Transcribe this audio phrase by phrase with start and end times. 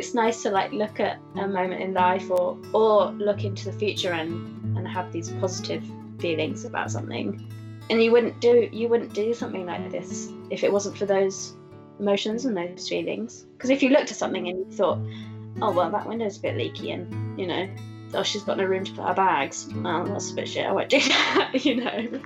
[0.00, 3.78] it's nice to like look at a moment in life or or look into the
[3.78, 4.32] future and
[4.76, 5.84] and have these positive
[6.18, 7.46] feelings about something.
[7.90, 11.54] And you wouldn't do you wouldn't do something like this if it wasn't for those
[11.98, 13.44] emotions and those feelings.
[13.52, 14.98] Because if you looked at something and you thought
[15.60, 17.68] oh well that window's a bit leaky and you know
[18.14, 19.68] oh she's got no room to put her bags.
[19.74, 22.22] Well that's a bit shit i won't do that you know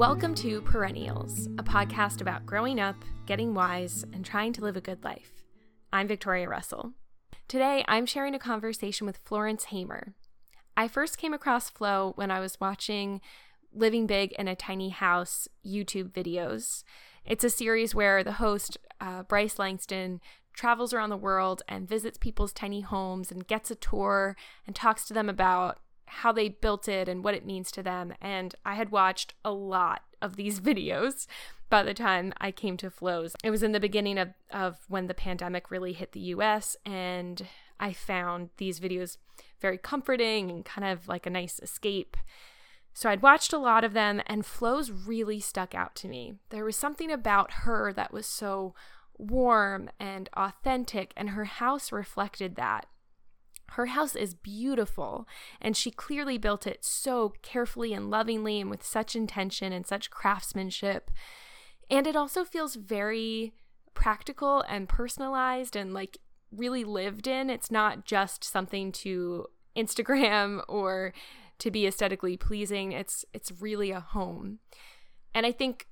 [0.00, 2.96] Welcome to Perennials, a podcast about growing up,
[3.26, 5.44] getting wise, and trying to live a good life.
[5.92, 6.94] I'm Victoria Russell.
[7.48, 10.14] Today, I'm sharing a conversation with Florence Hamer.
[10.74, 13.20] I first came across Flo when I was watching
[13.74, 16.82] Living Big in a Tiny House YouTube videos.
[17.26, 20.22] It's a series where the host, uh, Bryce Langston,
[20.54, 24.34] travels around the world and visits people's tiny homes and gets a tour
[24.66, 25.78] and talks to them about
[26.10, 28.12] how they built it and what it means to them.
[28.20, 31.26] And I had watched a lot of these videos
[31.68, 33.34] by the time I came to Flo's.
[33.44, 37.46] It was in the beginning of, of when the pandemic really hit the US, and
[37.78, 39.16] I found these videos
[39.60, 42.16] very comforting and kind of like a nice escape.
[42.92, 46.34] So I'd watched a lot of them, and Flo's really stuck out to me.
[46.50, 48.74] There was something about her that was so
[49.16, 52.86] warm and authentic, and her house reflected that.
[53.74, 55.28] Her house is beautiful,
[55.60, 60.10] and she clearly built it so carefully and lovingly and with such intention and such
[60.10, 61.10] craftsmanship.
[61.88, 63.52] And it also feels very
[63.94, 66.18] practical and personalized and like
[66.50, 67.48] really lived in.
[67.48, 69.46] It's not just something to
[69.76, 71.12] Instagram or
[71.58, 72.92] to be aesthetically pleasing.
[72.92, 74.58] It's it's really a home.
[75.32, 75.86] And I think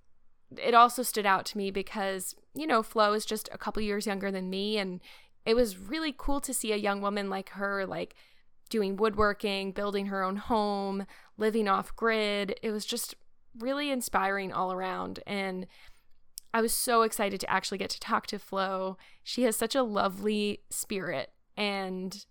[0.57, 4.07] it also stood out to me because, you know, Flo is just a couple years
[4.07, 5.01] younger than me and
[5.49, 8.15] it was really cool to see a young woman like her like
[8.69, 11.07] doing woodworking, building her own home,
[11.39, 12.55] living off grid.
[12.63, 13.15] It was just
[13.59, 15.67] really inspiring all around and
[16.53, 18.99] I was so excited to actually get to talk to Flo.
[19.23, 22.27] She has such a lovely spirit and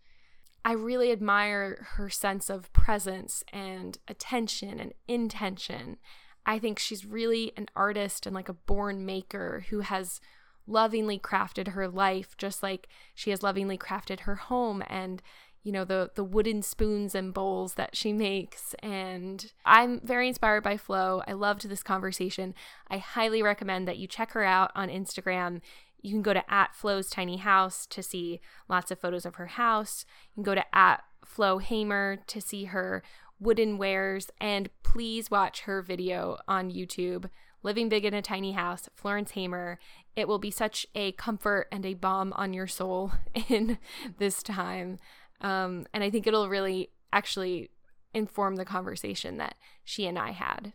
[0.63, 5.97] I really admire her sense of presence and attention and intention.
[6.45, 10.21] I think she's really an artist and like a born maker who has
[10.67, 15.21] lovingly crafted her life just like she has lovingly crafted her home and
[15.63, 20.63] you know the the wooden spoons and bowls that she makes and I'm very inspired
[20.63, 21.23] by Flo.
[21.27, 22.53] I loved this conversation.
[22.89, 25.59] I highly recommend that you check her out on Instagram.
[26.01, 28.39] You can go to at Flo's Tiny House to see
[28.69, 30.05] lots of photos of her house.
[30.29, 33.03] You can go to at Flo Hamer to see her
[33.39, 37.29] wooden wares and please watch her video on YouTube
[37.63, 39.79] Living Big in a Tiny House, Florence Hamer.
[40.17, 43.11] It will be such a comfort and a balm on your soul
[43.49, 43.77] in
[44.17, 44.97] this time.
[45.41, 47.69] Um, and I think it'll really actually
[48.15, 50.73] inform the conversation that she and I had.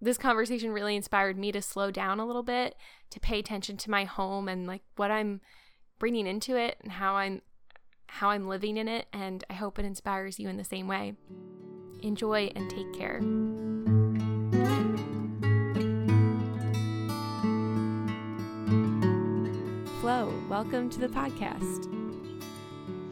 [0.00, 2.74] This conversation really inspired me to slow down a little bit,
[3.10, 5.40] to pay attention to my home and like what I'm
[6.00, 7.40] bringing into it and how I'm
[8.08, 11.14] how I'm living in it and I hope it inspires you in the same way.
[12.02, 13.20] Enjoy and take care.
[20.02, 21.86] Flo, welcome to the podcast.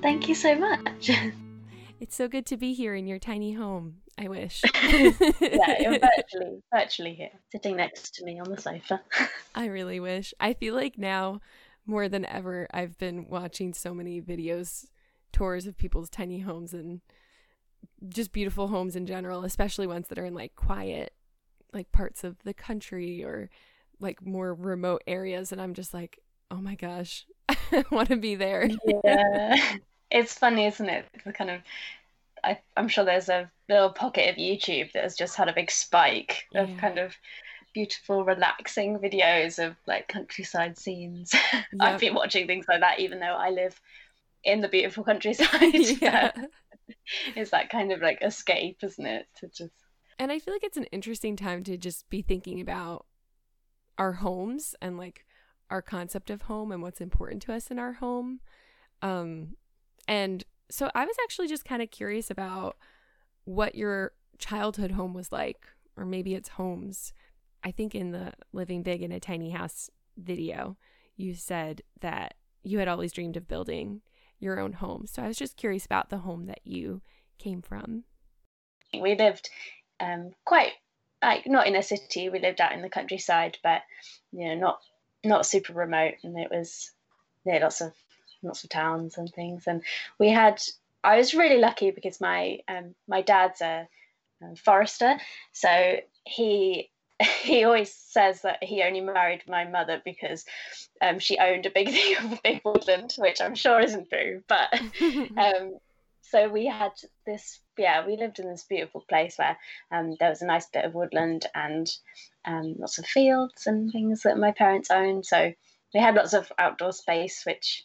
[0.03, 1.09] Thank you so much.
[2.01, 3.99] It's so good to be here in your tiny home.
[4.19, 4.63] I wish.
[4.83, 9.03] yeah, you're virtually virtually here, sitting next to me on the sofa.
[9.55, 10.35] I really wish.
[10.41, 11.41] I feel like now
[11.87, 14.87] more than ever I've been watching so many videos
[15.33, 17.03] tours of people's tiny homes and
[18.09, 21.13] just beautiful homes in general, especially ones that are in like quiet
[21.73, 23.49] like parts of the country or
[24.01, 26.19] like more remote areas and I'm just like
[26.51, 28.69] oh my gosh, I want to be there.
[29.05, 29.77] yeah.
[30.11, 31.07] It's funny, isn't it?
[31.25, 31.61] The kind of,
[32.43, 35.71] I, am sure there's a little pocket of YouTube that has just had a big
[35.71, 36.63] spike yeah.
[36.63, 37.15] of kind of
[37.73, 41.33] beautiful, relaxing videos of like countryside scenes.
[41.73, 41.81] Yep.
[41.81, 43.81] I've been watching things like that, even though I live
[44.43, 45.75] in the beautiful countryside.
[46.01, 46.33] yeah.
[47.37, 49.27] it's that kind of like escape, isn't it?
[49.37, 49.73] To just.
[50.19, 53.07] And I feel like it's an interesting time to just be thinking about
[53.99, 55.25] our homes and like
[55.71, 58.41] our concept of home and what's important to us in our home.
[59.03, 59.57] Um,
[60.07, 62.77] and so I was actually just kind of curious about
[63.45, 67.13] what your childhood home was like, or maybe it's homes.
[67.63, 70.77] I think in the Living Big in a Tiny House video,
[71.17, 74.03] you said that you had always dreamed of building
[74.39, 75.07] your own home.
[75.07, 77.03] So I was just curious about the home that you
[77.39, 78.05] came from.
[78.93, 79.51] We lived
[80.01, 80.73] um, quite
[81.23, 82.29] like not in a city.
[82.29, 83.83] We lived out in the countryside, but
[84.33, 84.79] you know, not
[85.25, 86.93] not super remote, and it was
[87.45, 87.93] yeah, lots of
[88.43, 89.67] lots of towns and things.
[89.67, 89.83] And
[90.19, 90.63] we had
[91.03, 93.89] I was really lucky because my um, my dad's a,
[94.43, 95.19] a forester,
[95.53, 96.91] so he
[97.43, 100.45] he always says that he only married my mother because
[101.01, 104.43] um, she owned a big thing of big woodland, which I'm sure isn't true.
[104.49, 104.81] But
[105.37, 105.79] um,
[106.31, 106.93] so we had
[107.27, 109.59] this, yeah, we lived in this beautiful place where
[109.91, 111.91] um, there was a nice bit of woodland and
[112.45, 115.27] um, lots of fields and things that my parents owned.
[115.27, 115.53] So
[115.93, 117.85] we had lots of outdoor space, which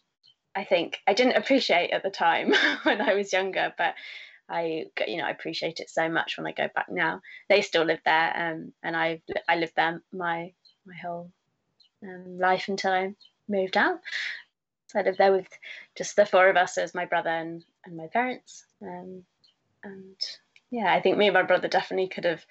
[0.56, 2.54] I think I didn't appreciate at the time
[2.84, 3.96] when I was younger, but
[4.48, 7.22] I you know I appreciate it so much when I go back now.
[7.50, 10.54] They still live there, um, and I I lived there my
[10.86, 11.32] my whole
[12.04, 13.16] um, life until I
[13.50, 14.02] moved out.
[14.88, 15.48] So I lived there with
[15.98, 18.66] just the four of us as my brother and, and my parents.
[18.82, 19.24] Um,
[19.84, 20.16] and
[20.72, 22.46] yeah, I think me and my brother definitely could have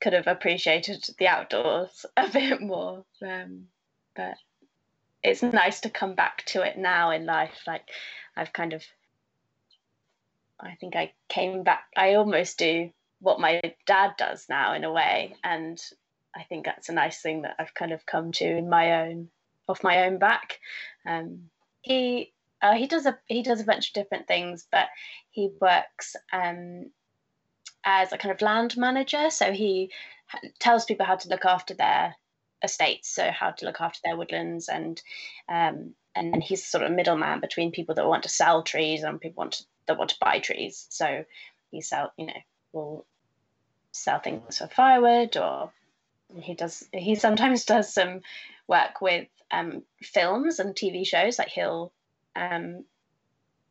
[0.00, 3.04] could have appreciated the outdoors a bit more.
[3.24, 3.68] Um,
[4.16, 4.34] but
[5.22, 7.62] it's nice to come back to it now in life.
[7.66, 7.84] Like
[8.36, 8.82] I've kind of
[10.60, 11.84] I think I came back.
[11.96, 15.80] I almost do what my dad does now in a way, and
[16.34, 19.28] I think that's a nice thing that I've kind of come to in my own
[19.68, 20.58] off my own back.
[21.06, 21.50] Um,
[21.80, 22.32] he
[22.62, 24.86] uh, he does a he does a bunch of different things, but
[25.30, 26.90] he works um,
[27.84, 29.30] as a kind of land manager.
[29.30, 29.90] So he
[30.60, 32.14] tells people how to look after their
[32.62, 35.02] estates, so how to look after their woodlands, and
[35.48, 39.20] um, and he's sort of a middleman between people that want to sell trees and
[39.20, 40.86] people want to that want to buy trees.
[40.90, 41.24] So
[41.72, 42.40] he sell, you know,
[42.72, 43.06] will
[43.90, 45.72] sell things for firewood, or
[46.36, 46.86] he does.
[46.92, 48.20] He sometimes does some
[48.68, 51.40] work with um, films and TV shows.
[51.40, 51.92] Like he'll
[52.36, 52.84] um,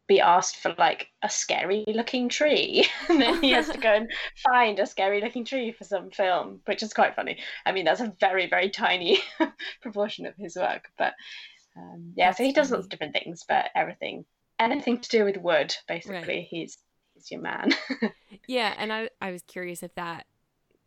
[0.08, 4.12] be asked for like a scary looking tree, and then he has to go and
[4.52, 7.40] find a scary looking tree for some film, which is quite funny.
[7.66, 9.20] I mean, that's a very very tiny
[9.82, 11.14] proportion of his work, but.
[11.78, 12.76] Um, yeah, that's so he does funny.
[12.80, 14.26] lots of different things, but everything
[14.62, 16.48] anything to do with wood, basically, right.
[16.50, 16.78] he's
[17.14, 17.72] he's your man.
[18.48, 20.26] yeah, and I I was curious if that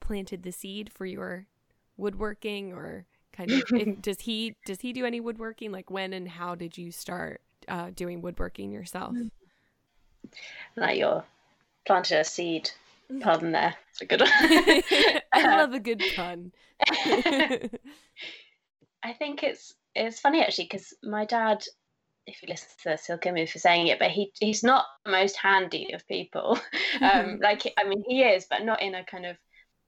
[0.00, 1.46] planted the seed for your
[1.96, 6.54] woodworking or kind of does he does he do any woodworking like when and how
[6.54, 9.14] did you start uh, doing woodworking yourself
[10.76, 11.24] like you're
[11.86, 12.70] planted a seed
[13.20, 14.30] pardon there it's a good one
[15.32, 16.52] i love a good pun
[16.88, 17.70] i
[19.18, 21.62] think it's it's funny actually because my dad
[22.26, 24.86] if you listen to this, he'll kill me for saying it, but he he's not
[25.04, 26.58] the most handy of people.
[27.00, 29.36] um, like I mean, he is, but not in a kind of.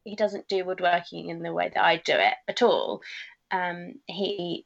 [0.04, 3.02] He doesn't do woodworking in the way that I do it at all.
[3.50, 4.64] Um, he,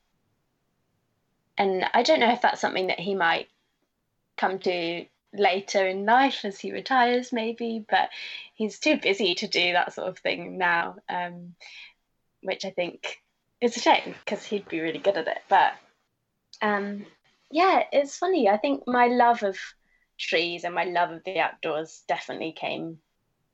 [1.61, 3.49] and I don't know if that's something that he might
[4.39, 5.05] come to
[5.35, 8.09] later in life as he retires, maybe, but
[8.55, 11.55] he's too busy to do that sort of thing now, um,
[12.43, 13.19] which I think
[13.61, 15.43] is a shame because he'd be really good at it.
[15.51, 15.75] But
[16.63, 17.05] um,
[17.51, 18.49] yeah, it's funny.
[18.49, 19.59] I think my love of
[20.19, 23.01] trees and my love of the outdoors definitely came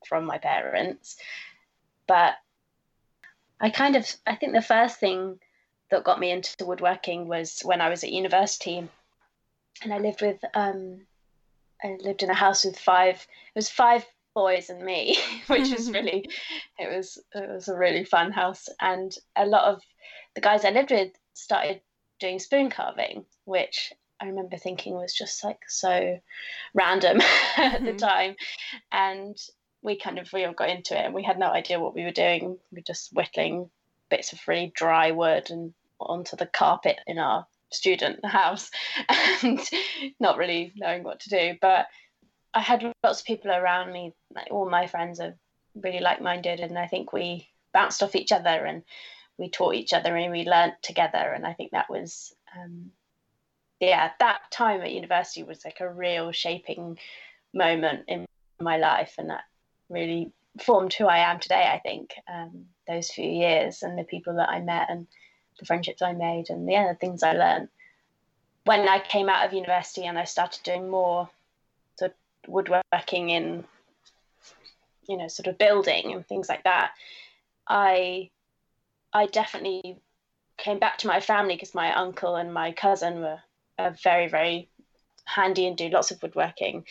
[0.06, 1.16] from my parents.
[2.06, 2.34] But
[3.60, 5.40] I kind of, I think the first thing
[5.90, 8.88] that got me into woodworking was when I was at university,
[9.82, 11.00] and I lived with, um,
[11.82, 13.16] I lived in a house with five.
[13.16, 14.04] It was five
[14.34, 16.28] boys and me, which was really,
[16.78, 19.82] it was it was a really fun house, and a lot of
[20.34, 21.80] the guys I lived with started
[22.18, 26.18] doing spoon carving, which I remember thinking was just like so
[26.74, 27.20] random
[27.56, 27.96] at the mm-hmm.
[27.96, 28.36] time.
[28.92, 29.36] And
[29.82, 32.04] we kind of we all got into it and we had no idea what we
[32.04, 32.58] were doing.
[32.70, 33.70] We were just whittling
[34.08, 38.70] bits of really dry wood and onto the carpet in our student house
[39.42, 39.60] and
[40.20, 41.54] not really knowing what to do.
[41.60, 41.86] But
[42.54, 45.34] I had lots of people around me, like all my friends are
[45.74, 48.82] really like minded and I think we bounced off each other and
[49.38, 52.90] we taught each other and we learnt together and i think that was um,
[53.80, 56.98] yeah that time at university was like a real shaping
[57.52, 58.24] moment in
[58.60, 59.44] my life and that
[59.88, 64.36] really formed who i am today i think um, those few years and the people
[64.36, 65.06] that i met and
[65.58, 67.68] the friendships i made and yeah the things i learned
[68.64, 71.28] when i came out of university and i started doing more
[71.98, 73.64] sort of woodworking in
[75.08, 76.92] you know sort of building and things like that
[77.68, 78.30] i
[79.16, 79.98] I definitely
[80.58, 83.40] came back to my family because my uncle and my cousin were
[84.02, 84.68] very, very
[85.24, 86.84] handy and do lots of woodworking.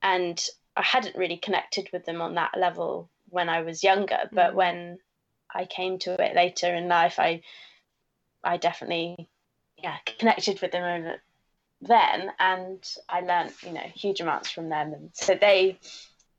[0.00, 0.40] And
[0.76, 4.54] I hadn't really connected with them on that level when I was younger, but mm.
[4.54, 4.98] when
[5.52, 7.42] I came to it later in life, I
[8.42, 9.28] I definitely
[9.76, 11.22] yeah connected with them over
[11.82, 14.92] then, and I learned you know huge amounts from them.
[14.92, 15.78] And so they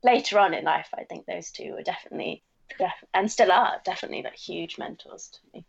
[0.02, 2.42] later on in life, I think those two were definitely
[2.78, 5.66] def- and still are definitely like huge mentors to me.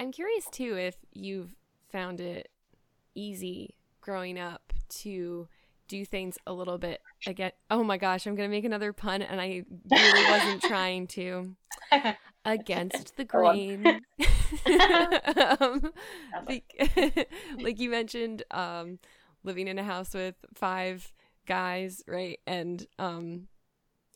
[0.00, 1.54] I'm curious too if you've
[1.90, 2.50] found it
[3.14, 5.48] easy growing up to
[5.88, 7.52] do things a little bit again.
[7.70, 11.54] Oh my gosh, I'm gonna make another pun, and I really wasn't trying to.
[12.44, 13.86] Against the grain.
[15.60, 15.92] um,
[16.46, 18.98] like, like you mentioned, um,
[19.44, 21.12] living in a house with five
[21.46, 22.38] guys, right?
[22.46, 23.48] And um,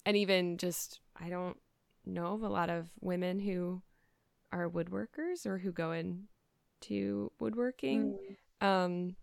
[0.04, 1.56] and even just I don't
[2.04, 3.82] know of a lot of women who
[4.52, 8.18] are woodworkers or who go into woodworking.
[8.62, 8.66] Mm.
[8.66, 9.16] Um,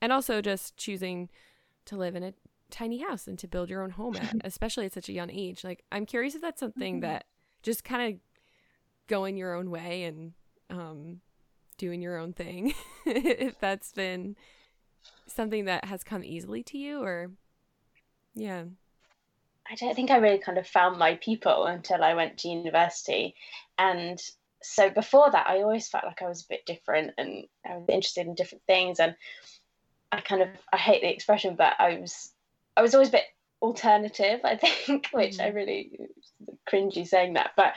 [0.00, 1.28] and also just choosing
[1.86, 2.34] to live in a
[2.70, 5.64] tiny house and to build your own home at, especially at such a young age.
[5.64, 7.10] Like, I'm curious if that's something mm-hmm.
[7.10, 7.26] that
[7.62, 8.20] just kind of
[9.08, 10.32] going your own way and
[10.70, 11.20] um,
[11.76, 12.74] doing your own thing,
[13.06, 14.36] if that's been
[15.26, 17.30] something that has come easily to you or,
[18.34, 18.64] yeah.
[19.70, 23.34] I don't think I really kind of found my people until I went to university.
[23.76, 24.18] And
[24.62, 27.88] so before that, I always felt like I was a bit different and I was
[27.88, 28.98] interested in different things.
[28.98, 29.14] And
[30.10, 32.32] I kind of I hate the expression, but I was
[32.76, 33.24] I was always a bit
[33.60, 34.40] alternative.
[34.44, 35.44] I think, which mm.
[35.44, 35.98] I really
[36.70, 37.74] cringy saying that, but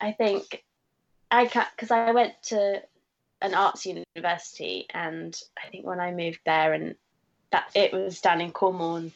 [0.00, 0.64] I think
[1.30, 2.82] I can't because I went to
[3.42, 6.94] an arts university, and I think when I moved there and
[7.52, 9.12] that it was down in Cornwall and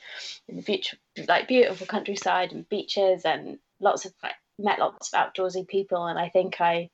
[0.48, 0.96] in the future
[1.28, 6.18] like beautiful countryside and beaches and lots of like met lots of outdoorsy people and
[6.18, 6.90] I think I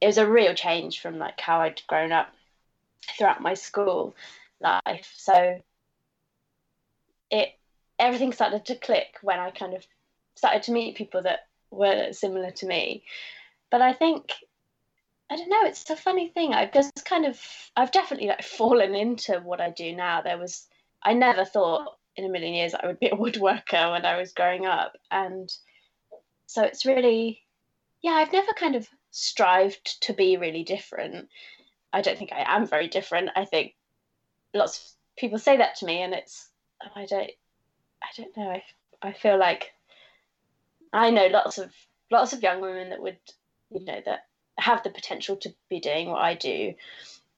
[0.00, 2.32] it was a real change from like how I'd grown up
[3.18, 4.14] throughout my school
[4.60, 5.12] life.
[5.16, 5.60] So
[7.30, 7.48] it
[7.98, 9.86] everything started to click when I kind of
[10.36, 13.04] started to meet people that were similar to me.
[13.70, 14.32] But I think
[15.30, 16.54] I don't know, it's a funny thing.
[16.54, 17.40] I've just kind of
[17.76, 20.22] I've definitely like fallen into what I do now.
[20.22, 20.66] There was
[21.02, 24.32] I never thought in a million years I would be a woodworker when I was
[24.32, 24.96] growing up.
[25.10, 25.50] And
[26.46, 27.42] so it's really
[28.02, 31.28] yeah, I've never kind of strived to be really different.
[31.92, 33.30] I don't think I am very different.
[33.36, 33.74] I think
[34.54, 34.84] lots of
[35.18, 36.48] people say that to me, and it's
[36.96, 37.30] I don't
[38.02, 38.50] I don't know.
[38.50, 38.62] I
[39.02, 39.72] I feel like
[40.92, 41.72] I know lots of
[42.10, 43.18] lots of young women that would
[43.70, 44.26] you know that
[44.58, 46.74] have the potential to be doing what I do,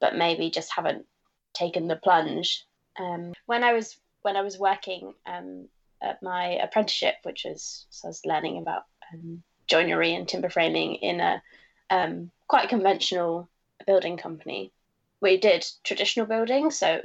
[0.00, 1.06] but maybe just haven't
[1.54, 2.64] taken the plunge.
[2.99, 5.68] Um, when I was when I was working um,
[6.02, 10.97] at my apprenticeship, which was so I was learning about um, joinery and timber framing
[10.97, 11.42] in a
[11.90, 13.49] um, quite conventional
[13.87, 14.73] building company.
[15.21, 17.02] We did traditional building, so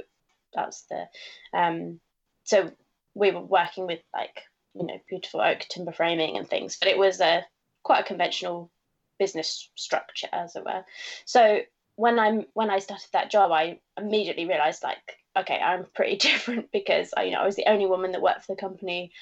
[0.54, 1.06] that's the
[1.52, 2.00] um,
[2.44, 2.72] so
[3.14, 4.42] we were working with like
[4.78, 7.44] you know beautiful oak timber framing and things, but it was a
[7.82, 8.70] quite a conventional
[9.18, 10.84] business structure, as it were.
[11.24, 11.60] So
[11.96, 16.70] when I'm when I started that job, I immediately realized like okay, I'm pretty different
[16.72, 19.12] because I, you know I was the only woman that worked for the company,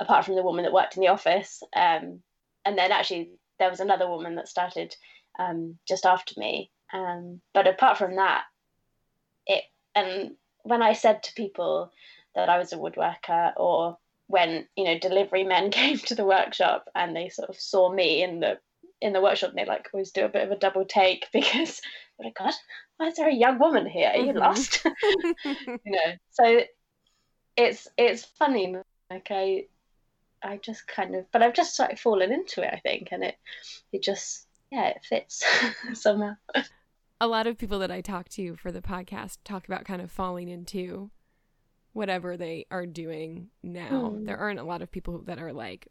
[0.00, 1.62] apart from the woman that worked in the office.
[1.74, 2.22] Um,
[2.64, 4.94] and then actually there was another woman that started
[5.38, 6.70] um, just after me.
[6.92, 8.44] Um, but apart from that,
[9.46, 10.32] it and
[10.62, 11.92] when I said to people
[12.34, 16.88] that I was a woodworker, or when you know delivery men came to the workshop
[16.94, 18.58] and they sort of saw me in the
[19.00, 21.80] in the workshop, and they like always do a bit of a double take because
[22.20, 22.54] oh my god,
[22.96, 24.10] why is there a young woman here?
[24.10, 24.38] Are you mm-hmm.
[24.38, 24.84] lost?
[25.44, 26.60] you know, so
[27.56, 28.76] it's it's funny.
[29.10, 29.66] Like I
[30.42, 32.72] I just kind of, but I've just started fallen into it.
[32.72, 33.36] I think, and it
[33.92, 35.44] it just yeah, it fits
[35.94, 36.34] somehow.
[37.20, 40.10] A lot of people that I talk to for the podcast talk about kind of
[40.10, 41.10] falling into
[41.96, 44.12] whatever they are doing now.
[44.14, 44.26] Mm.
[44.26, 45.88] There aren't a lot of people that are like,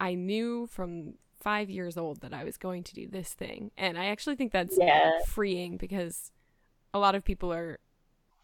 [0.00, 3.70] I knew from five years old that I was going to do this thing.
[3.78, 5.20] And I actually think that's yeah.
[5.28, 6.32] freeing because
[6.92, 7.78] a lot of people are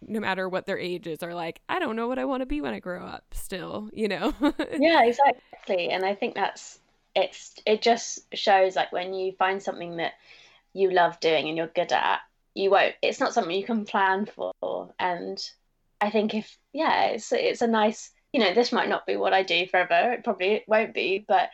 [0.01, 2.47] no matter what their age is, are like, I don't know what I want to
[2.47, 4.33] be when I grow up still, you know?
[4.79, 5.89] yeah, exactly.
[5.89, 6.79] And I think that's
[7.17, 10.13] it's it just shows like when you find something that
[10.73, 12.21] you love doing and you're good at,
[12.55, 14.95] you won't it's not something you can plan for.
[15.01, 15.43] And
[16.01, 19.33] I think if yeah, it's it's a nice you know, this might not be what
[19.33, 20.13] I do forever.
[20.13, 21.51] It probably won't be, but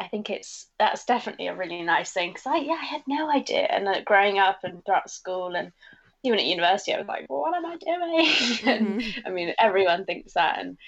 [0.00, 3.30] I think it's that's definitely a really nice thing because I yeah I had no
[3.30, 5.72] idea and uh, growing up and throughout school and
[6.24, 8.26] even at university, I was like, what am I doing?
[8.62, 9.26] Mm-hmm.
[9.26, 10.60] I mean, everyone thinks that.
[10.60, 10.78] And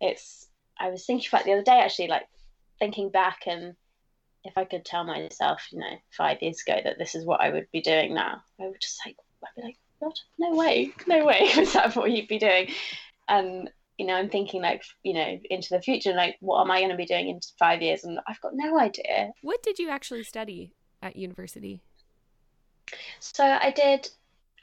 [0.00, 0.48] it's,
[0.78, 2.26] I was thinking about the other day, actually, like
[2.78, 3.74] thinking back and
[4.44, 7.50] if I could tell myself, you know, five years ago that this is what I
[7.50, 10.18] would be doing now, I would just like, I'd be like, what?
[10.36, 12.72] No way, no way was that what you'd be doing?
[13.28, 16.80] And, you know, I'm thinking like, you know, into the future, like, what am I
[16.80, 18.02] going to be doing in five years?
[18.02, 19.30] And I've got no idea.
[19.42, 21.80] What did you actually study at university?
[23.20, 24.08] So I did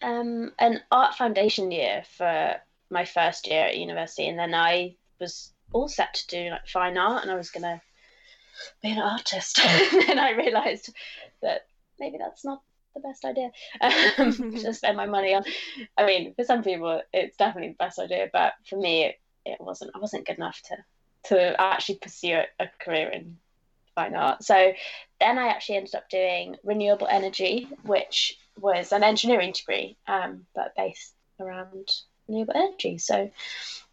[0.01, 2.55] um, an art foundation year for
[2.89, 6.97] my first year at university, and then I was all set to do like fine
[6.97, 7.81] art, and I was gonna
[8.83, 9.59] be an artist.
[9.63, 10.93] and then I realised
[11.41, 11.61] that
[11.97, 12.61] maybe that's not
[12.93, 15.43] the best idea um, to spend my money on.
[15.97, 19.15] I mean, for some people, it's definitely the best idea, but for me, it,
[19.45, 20.77] it wasn't I wasn't good enough to
[21.25, 23.37] to actually pursue a, a career in
[23.95, 24.43] fine art.
[24.43, 24.73] So
[25.19, 30.73] then I actually ended up doing renewable energy, which was an engineering degree, um, but
[30.75, 31.89] based around
[32.27, 32.97] renewable energy.
[32.97, 33.29] So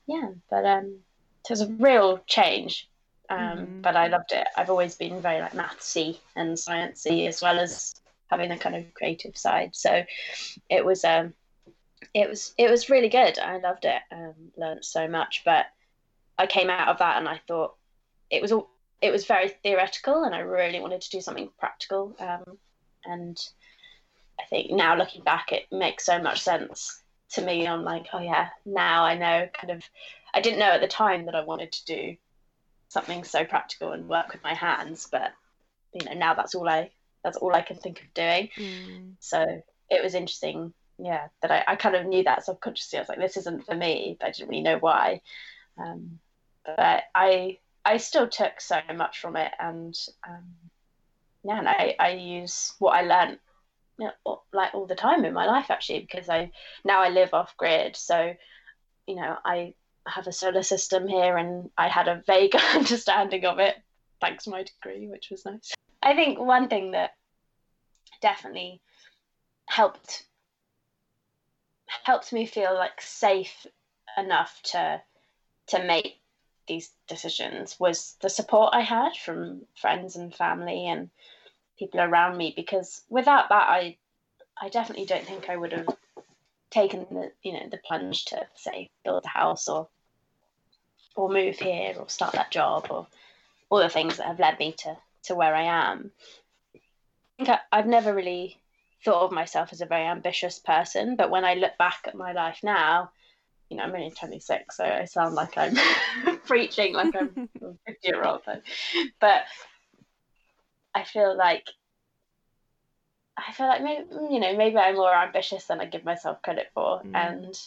[0.07, 0.99] yeah, but um,
[1.45, 2.89] it was a real change.
[3.29, 3.81] Um, mm-hmm.
[3.81, 4.47] but I loved it.
[4.57, 7.97] I've always been very like mathsy and sciencey as well as
[8.31, 9.71] having a kind of creative side.
[9.75, 10.05] So
[10.69, 11.35] it was um
[12.15, 13.39] it was it was really good.
[13.39, 14.01] I loved it.
[14.13, 15.67] Um, learned so much, but
[16.39, 17.75] I came out of that and I thought
[18.31, 18.71] it was all
[19.03, 22.17] it was very theoretical, and I really wanted to do something practical.
[22.19, 22.59] Um,
[23.05, 23.39] and
[24.41, 27.67] I think now looking back, it makes so much sense to me.
[27.67, 29.49] I'm like, oh yeah, now I know.
[29.53, 29.85] Kind of,
[30.33, 32.17] I didn't know at the time that I wanted to do
[32.89, 35.33] something so practical and work with my hands, but
[35.93, 36.91] you know now that's all I
[37.27, 38.51] that's all I can think of doing.
[38.57, 39.15] Mm.
[39.19, 39.45] So
[39.91, 42.99] it was interesting, yeah, that I, I kind of knew that subconsciously.
[42.99, 45.23] I was like, this isn't for me, but I didn't really know why.
[45.77, 46.21] Um,
[46.65, 49.95] but I I still took so much from it, and
[50.27, 50.45] um,
[51.45, 53.39] yeah, and I, I use what I learned
[53.99, 56.53] you know, like all the time in my life actually because I
[56.85, 58.35] now I live off grid, so
[59.09, 59.75] you know I
[60.07, 63.77] have a solar system here, and I had a vague understanding of it
[64.21, 65.76] thanks to my degree, which was nice.
[66.07, 67.17] I think one thing that
[68.21, 68.81] definitely
[69.67, 70.25] helped
[72.05, 73.67] helped me feel like safe
[74.17, 75.03] enough to
[75.67, 76.21] to make
[76.69, 81.11] these decisions was the support I had from friends and family and
[81.77, 83.97] people around me because without that I
[84.57, 85.89] I definitely don't think I would have
[86.71, 89.89] taken the you know the plunge to say build a house or
[91.17, 93.09] or move here or start that job or
[93.71, 94.97] all the things that have led me to
[95.27, 96.11] to where I am.
[96.75, 96.81] I
[97.37, 98.61] think I, I've never really
[99.05, 102.33] thought of myself as a very ambitious person, but when I look back at my
[102.33, 103.11] life now,
[103.69, 105.77] you know, I'm only 26, so I sound like I'm
[106.47, 108.43] preaching like I'm a 50 year old.
[109.21, 109.45] But
[110.95, 111.67] I feel like
[113.37, 116.71] I feel like maybe you know maybe I'm more ambitious than I give myself credit
[116.73, 117.15] for, mm.
[117.15, 117.61] and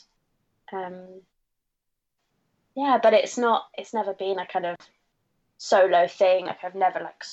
[0.73, 1.21] um,
[2.75, 3.65] yeah, but it's not.
[3.77, 4.77] It's never been a kind of
[5.57, 6.47] solo thing.
[6.47, 7.23] Like I've never like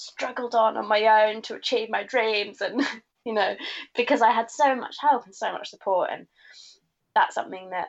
[0.00, 2.82] struggled on on my own to achieve my dreams, and
[3.24, 3.54] you know
[3.94, 6.26] because I had so much help and so much support and
[7.14, 7.88] that's something that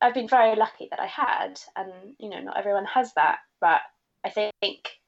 [0.00, 3.80] I've been very lucky that I had, and you know, not everyone has that, but
[4.24, 5.00] I think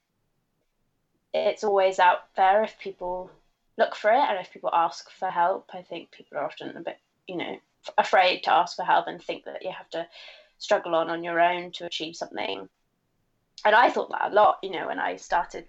[1.32, 3.30] it's always out there if people
[3.78, 5.70] look for it and if people ask for help.
[5.72, 6.98] I think people are often a bit,
[7.28, 7.56] you know,
[7.96, 10.06] afraid to ask for help and think that you have to
[10.58, 12.68] struggle on on your own to achieve something.
[13.64, 15.68] And I thought that a lot, you know, when I started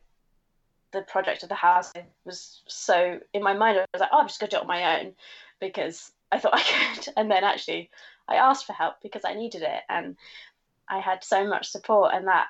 [0.91, 1.91] the project of the house,
[2.25, 4.67] was so in my mind, I was like, oh, I'm just to do it on
[4.67, 5.13] my own
[5.59, 6.61] because I thought I
[6.95, 7.13] could.
[7.17, 7.89] And then actually,
[8.27, 9.81] I asked for help because I needed it.
[9.89, 10.15] And
[10.89, 12.47] I had so much support, and that,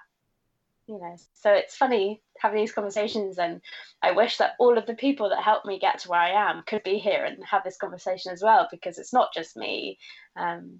[0.88, 3.38] you know, so it's funny having these conversations.
[3.38, 3.62] And
[4.02, 6.64] I wish that all of the people that helped me get to where I am
[6.66, 10.00] could be here and have this conversation as well, because it's not just me
[10.36, 10.80] um,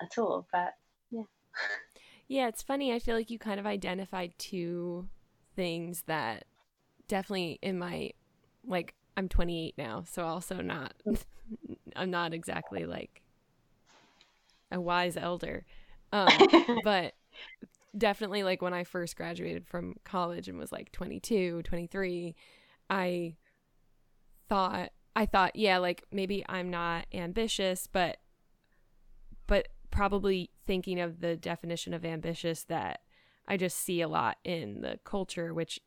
[0.00, 0.46] at all.
[0.52, 0.74] But
[1.10, 1.22] yeah.
[2.28, 2.92] Yeah, it's funny.
[2.92, 5.08] I feel like you kind of identified two
[5.54, 6.44] things that
[7.12, 8.10] definitely in my
[8.66, 10.94] like I'm 28 now, so also not
[11.96, 13.20] I'm not exactly like
[14.70, 15.66] a wise elder.
[16.10, 16.30] Um,
[16.84, 17.12] but
[17.96, 22.34] definitely like when I first graduated from college and was like 22, 23,
[22.88, 23.34] I
[24.48, 28.16] thought I thought, yeah, like maybe I'm not ambitious, but
[29.46, 33.00] but probably thinking of the definition of ambitious that
[33.46, 35.78] I just see a lot in the culture, which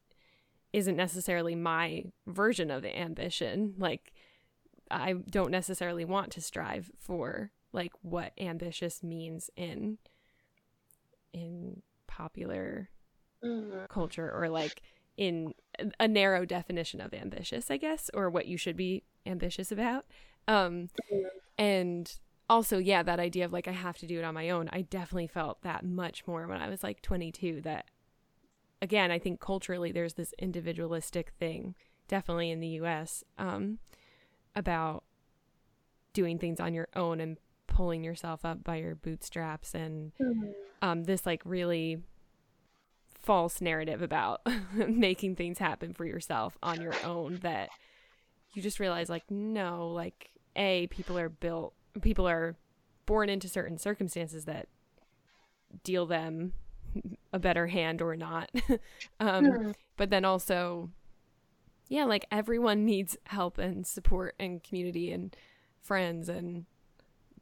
[0.76, 3.74] isn't necessarily my version of the ambition.
[3.78, 4.12] Like
[4.92, 10.00] I don't necessarily want to strive for like what ambitious means in
[11.32, 12.90] in popular
[13.42, 13.86] mm-hmm.
[13.88, 14.82] culture or like
[15.16, 15.54] in
[15.98, 20.04] a narrow definition of ambitious, I guess, or what you should be ambitious about.
[20.46, 21.28] Um mm-hmm.
[21.58, 24.70] and also, yeah, that idea of like I have to do it on my own.
[24.74, 27.86] I definitely felt that much more when I was like 22 that
[28.82, 31.76] again, I think culturally there's this individualistic thing
[32.08, 33.80] definitely in the US um
[34.56, 35.04] about
[36.14, 40.50] doing things on your own and pulling yourself up by your bootstraps and mm-hmm.
[40.82, 42.02] um, this like really
[43.22, 44.42] false narrative about
[44.88, 47.70] making things happen for yourself on your own that
[48.54, 52.56] you just realize like no like a people are built people are
[53.06, 54.68] born into certain circumstances that
[55.84, 56.54] deal them
[57.34, 58.50] a better hand or not
[59.20, 59.72] um, mm-hmm.
[59.98, 60.90] but then also
[61.88, 65.36] yeah, like everyone needs help and support and community and
[65.82, 66.66] friends and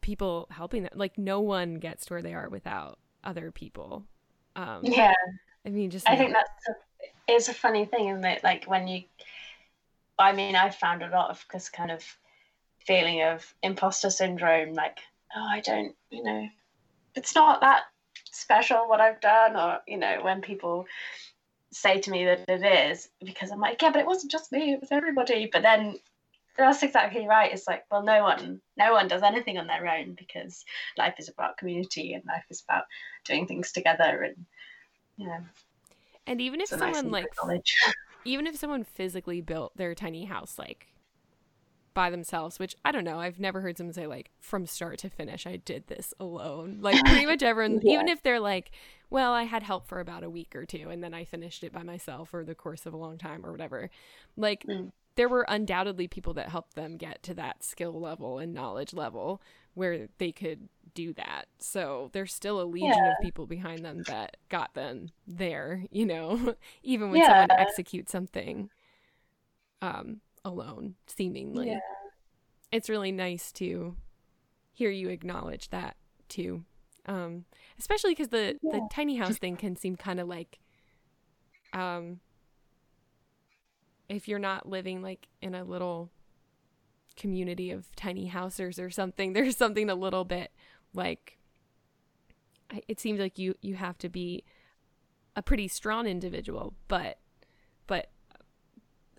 [0.02, 0.92] people helping them.
[0.96, 4.06] Like no one gets to where they are without other people.
[4.56, 5.14] Um, yeah.
[5.66, 6.74] I mean, just I think that's a,
[7.34, 8.44] it's a funny thing, isn't it?
[8.44, 9.04] Like when you,
[10.20, 12.04] I mean, I found a lot of this kind of
[12.86, 15.00] feeling of imposter syndrome, like
[15.36, 16.48] oh, I don't, you know,
[17.16, 17.84] it's not that
[18.34, 20.86] special what I've done, or you know, when people
[21.72, 24.74] say to me that it is, because I'm like, yeah, but it wasn't just me;
[24.74, 25.50] it was everybody.
[25.52, 26.00] But then
[26.58, 27.52] that's exactly right.
[27.52, 30.64] It's like, well, no one, no one does anything on their own because
[30.98, 32.86] life is about community and life is about
[33.26, 34.46] doing things together, and
[35.18, 35.40] you know.
[36.26, 37.66] And even if someone nice like,
[38.24, 40.93] even if someone physically built their tiny house like
[41.94, 43.20] by themselves, which I don't know.
[43.20, 46.80] I've never heard someone say like from start to finish, I did this alone.
[46.82, 47.94] Like pretty much everyone, yeah.
[47.94, 48.72] even if they're like,
[49.10, 51.72] well, I had help for about a week or two and then I finished it
[51.72, 53.90] by myself for the course of a long time or whatever.
[54.36, 54.92] Like mm.
[55.16, 59.42] there were undoubtedly people that helped them get to that skill level and knowledge level
[59.74, 61.46] where they could do that.
[61.60, 63.12] So there's still a legion yeah.
[63.12, 67.48] of people behind them that got them there, you know, even when yeah.
[67.48, 68.70] someone executes something.
[69.82, 71.68] Um, alone, seemingly.
[71.68, 71.80] Yeah.
[72.72, 73.96] It's really nice to
[74.72, 75.96] hear you acknowledge that
[76.28, 76.64] too.
[77.06, 77.46] Um,
[77.78, 78.72] especially because the yeah.
[78.72, 80.60] the tiny house thing can seem kind of like,
[81.74, 82.20] um,
[84.10, 86.12] if you're not living like in a little
[87.16, 90.52] community of tiny housers or something, there's something a little bit
[90.94, 91.38] like.
[92.88, 94.44] It seems like you you have to be
[95.36, 97.18] a pretty strong individual, but but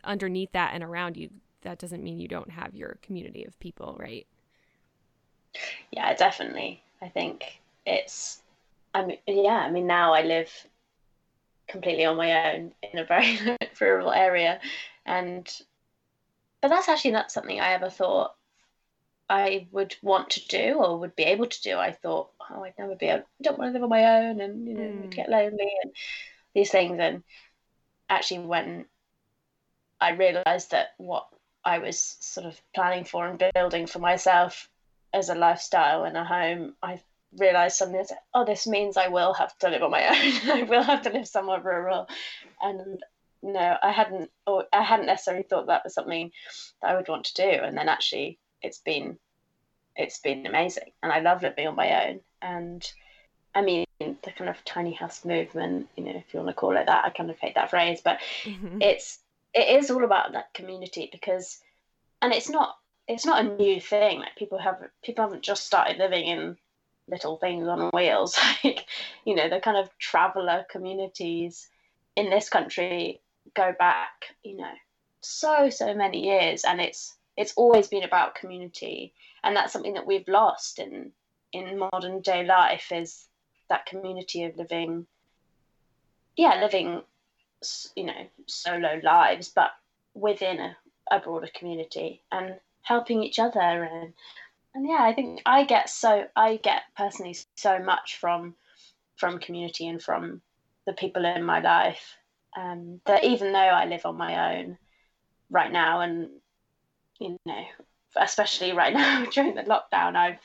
[0.05, 1.31] underneath that and around you,
[1.63, 4.27] that doesn't mean you don't have your community of people, right?
[5.91, 6.83] Yeah, definitely.
[7.01, 8.43] I think it's,
[8.95, 10.51] I mean, yeah, I mean, now I live
[11.69, 13.39] completely on my own in a very
[13.81, 14.61] rural area.
[15.07, 15.51] And,
[16.61, 18.35] but that's actually not something I ever thought
[19.29, 21.77] I would want to do or would be able to do.
[21.79, 24.41] I thought, oh, I'd never be able, I don't want to live on my own
[24.41, 25.11] and, you know, mm.
[25.11, 25.93] get lonely and
[26.55, 26.99] these things.
[27.01, 27.23] And
[28.09, 28.87] actually, when
[30.01, 31.27] I realized that what
[31.65, 34.69] I was sort of planning for and building for myself
[35.13, 37.01] as a lifestyle and a home, I
[37.37, 40.51] realized something that oh, this means I will have to live on my own.
[40.51, 42.09] I will have to live somewhere rural.
[42.61, 43.03] And
[43.43, 46.33] no, I hadn't, or I hadn't necessarily thought that was something
[46.81, 47.49] that I would want to do.
[47.49, 49.19] And then actually, it's been,
[49.97, 52.21] it's been amazing, and I love living on my own.
[52.41, 52.91] And
[53.55, 56.77] I mean, the kind of tiny house movement, you know, if you want to call
[56.77, 58.81] it that, I kind of hate that phrase, but mm-hmm.
[58.81, 59.19] it's
[59.55, 61.59] it is all about that community because,
[62.21, 64.21] and it's not it's not a new thing.
[64.21, 66.57] Like people have people haven't just started living in
[67.09, 68.39] little things on wheels.
[68.65, 68.87] like
[69.25, 71.69] you know the kind of traveler communities
[72.17, 73.21] in this country
[73.55, 74.73] go back you know
[75.21, 79.13] so so many years, and it's it's always been about community,
[79.43, 81.13] and that's something that we've lost in
[81.53, 83.27] in modern day life is
[83.69, 85.07] that community of living
[86.37, 87.01] yeah living
[87.97, 89.71] you know solo lives, but
[90.15, 90.77] within a,
[91.11, 94.13] a broader community and helping each other and
[94.75, 98.55] and yeah, I think I get so I get personally so much from
[99.17, 100.43] from community and from
[100.87, 102.17] the people in my life
[102.57, 104.79] um, that even though I live on my own
[105.51, 106.29] right now and
[107.21, 107.65] you know
[108.17, 110.41] especially right now during the lockdown I've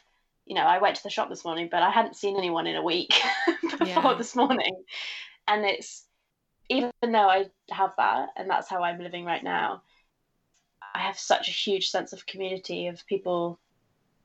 [0.46, 2.76] you know I went to the shop this morning but I hadn't seen anyone in
[2.76, 3.14] a week
[3.62, 4.16] before yeah.
[4.16, 4.84] this morning
[5.48, 6.06] and it's
[6.70, 9.82] even though I have that and that's how I'm living right now,
[10.94, 13.60] I have such a huge sense of community of people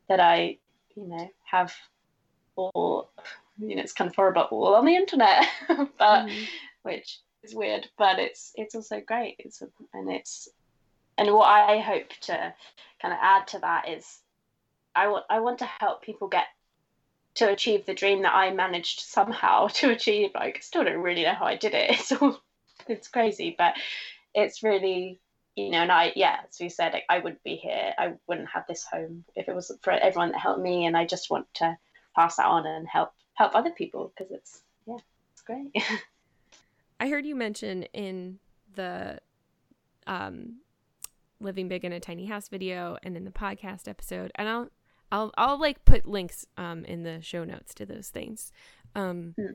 [0.09, 0.59] that I,
[0.95, 1.75] you know, have
[2.57, 3.11] all,
[3.59, 6.47] you know, it's kind of horrible all on the internet, but mm.
[6.83, 9.37] which is weird, but it's it's also great.
[9.39, 10.49] It's and it's
[11.19, 12.55] and what I hope to
[13.01, 14.21] kind of add to that is
[14.95, 16.47] I want I want to help people get
[17.35, 20.31] to achieve the dream that I managed somehow to achieve.
[20.35, 21.91] Like, I still don't really know how I did it.
[21.99, 22.41] It's all,
[22.89, 23.75] it's crazy, but
[24.35, 25.21] it's really,
[25.57, 27.93] you know, and I, yeah, as we said, I wouldn't be here.
[27.97, 30.87] I wouldn't have this home if it wasn't for everyone that helped me.
[30.87, 31.77] And I just want to
[32.15, 34.99] pass that on and help help other people because it's, yeah,
[35.33, 35.73] it's great.
[37.01, 38.39] I heard you mention in
[38.75, 39.19] the
[40.07, 40.61] um,
[41.41, 44.69] living big in a tiny house video and in the podcast episode, and I'll
[45.15, 48.51] I'll I'll like put links um in the show notes to those things.
[48.97, 49.55] Um mm.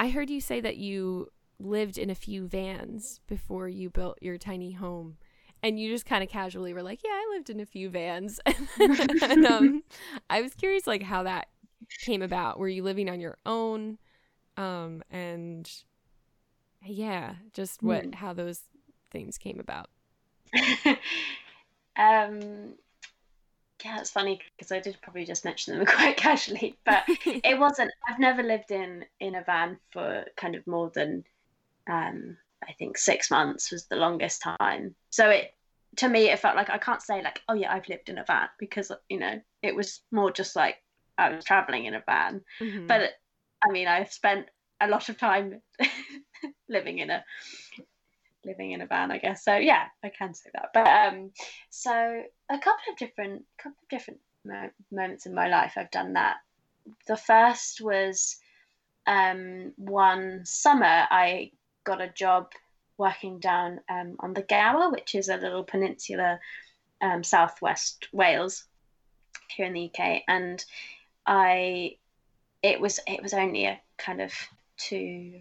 [0.00, 1.28] I heard you say that you
[1.60, 5.16] lived in a few vans before you built your tiny home.
[5.62, 8.38] And you just kind of casually were like, "Yeah, I lived in a few vans."
[8.78, 9.82] and um,
[10.28, 11.48] I was curious, like, how that
[12.04, 12.58] came about.
[12.58, 13.96] Were you living on your own?
[14.58, 15.70] Um, and
[16.84, 18.14] yeah, just what mm.
[18.14, 18.60] how those
[19.10, 19.88] things came about.
[21.96, 22.74] um,
[23.84, 27.90] yeah, it's funny because I did probably just mention them quite casually, but it wasn't.
[28.08, 31.24] I've never lived in in a van for kind of more than,
[31.88, 34.94] um, I think six months was the longest time.
[35.10, 35.54] So it
[35.96, 38.24] to me it felt like I can't say like, oh yeah, I've lived in a
[38.24, 40.76] van because you know it was more just like
[41.18, 42.40] I was traveling in a van.
[42.60, 42.86] Mm-hmm.
[42.86, 43.12] But
[43.66, 44.46] I mean, I've spent
[44.80, 45.60] a lot of time
[46.68, 47.24] living in a
[48.44, 49.44] living in a van, I guess.
[49.44, 50.70] So yeah, I can say that.
[50.72, 51.30] But um,
[51.70, 56.14] so a couple of different couple of different mo- moments in my life, I've done
[56.14, 56.36] that.
[57.06, 58.36] The first was
[59.06, 61.52] um, one summer I
[61.84, 62.52] got a job
[62.96, 66.38] working down um, on the Gower, which is a little peninsula
[67.00, 68.64] um, southwest Wales
[69.48, 70.64] here in the UK, and
[71.26, 71.96] I
[72.62, 74.32] it was it was only a kind of
[74.76, 75.40] two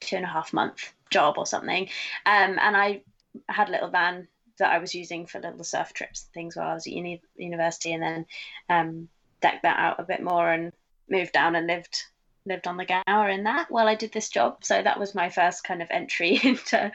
[0.00, 1.84] two and a half month job or something.
[2.26, 3.02] Um, and I
[3.48, 6.68] had a little van that I was using for little surf trips and things while
[6.68, 8.26] I was at uni- university, and then
[8.68, 9.08] um,
[9.40, 10.72] decked that out a bit more and
[11.08, 12.02] moved down and lived
[12.44, 14.64] lived on the Gower in that while I did this job.
[14.64, 16.90] So that was my first kind of entry into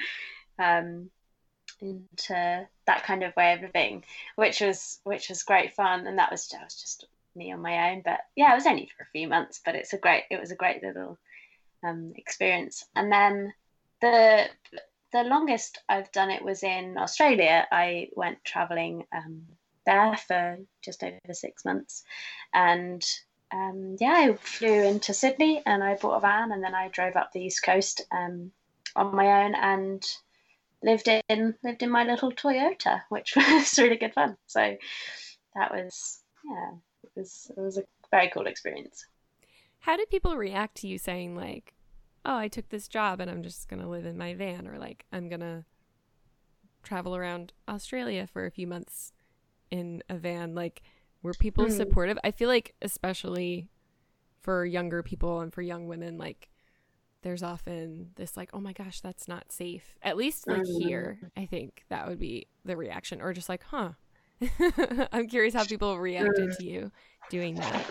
[0.59, 1.09] um,
[1.81, 4.03] into that kind of way of living,
[4.35, 7.91] which was which was great fun, and that was, that was just me on my
[7.91, 8.01] own.
[8.03, 10.51] But yeah, it was only for a few months, but it's a great it was
[10.51, 11.17] a great little
[11.83, 12.85] um, experience.
[12.95, 13.53] And then
[14.01, 14.45] the
[15.13, 17.65] the longest I've done it was in Australia.
[17.71, 19.43] I went traveling um,
[19.85, 22.03] there for just over six months,
[22.53, 23.03] and
[23.51, 27.15] um, yeah, I flew into Sydney and I bought a van, and then I drove
[27.15, 28.51] up the east coast um,
[28.95, 30.05] on my own and
[30.83, 34.37] lived in lived in my little Toyota, which was really good fun.
[34.47, 34.77] So
[35.55, 36.71] that was yeah,
[37.03, 39.05] it was it was a very cool experience.
[39.79, 41.73] How did people react to you saying like,
[42.25, 44.77] "Oh, I took this job and I'm just going to live in my van," or
[44.77, 45.65] like, "I'm going to
[46.83, 49.13] travel around Australia for a few months
[49.71, 50.81] in a van." Like,
[51.21, 51.71] were people mm.
[51.71, 52.17] supportive?
[52.23, 53.69] I feel like especially
[54.41, 56.49] for younger people and for young women, like
[57.21, 60.81] there's often this like, "Oh my gosh, that's not safe." At least like mm.
[60.83, 63.91] here, I think that would be the reaction, or just like, "Huh."
[65.11, 66.91] I'm curious how people reacted to you
[67.31, 67.85] doing that.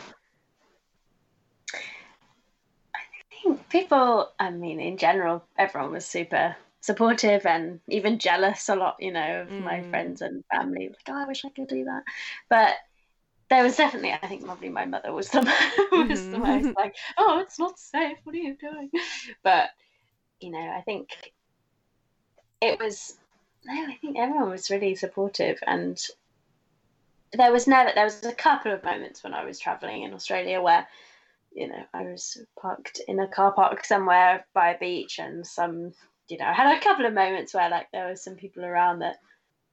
[3.43, 8.97] think people, I mean, in general, everyone was super supportive and even jealous a lot,
[9.01, 9.63] you know, of mm.
[9.63, 10.89] my friends and family.
[10.89, 12.03] Like, oh, I wish I could do that.
[12.49, 12.75] But
[13.51, 15.41] there was definitely, I think, probably my mother was the
[15.93, 16.33] was mm-hmm.
[16.33, 18.19] the most like, oh, it's not safe.
[18.25, 18.91] What are you doing?
[19.43, 19.71] But
[20.41, 21.11] you know, I think
[22.61, 23.15] it was.
[23.65, 25.99] No, I think everyone was really supportive, and
[27.33, 27.91] there was never.
[27.95, 30.87] There was a couple of moments when I was traveling in Australia where
[31.57, 35.95] you know, I was parked in a car park somewhere by a beach, and some,
[36.29, 38.99] you know, I had a couple of moments where like there were some people around
[38.99, 39.17] that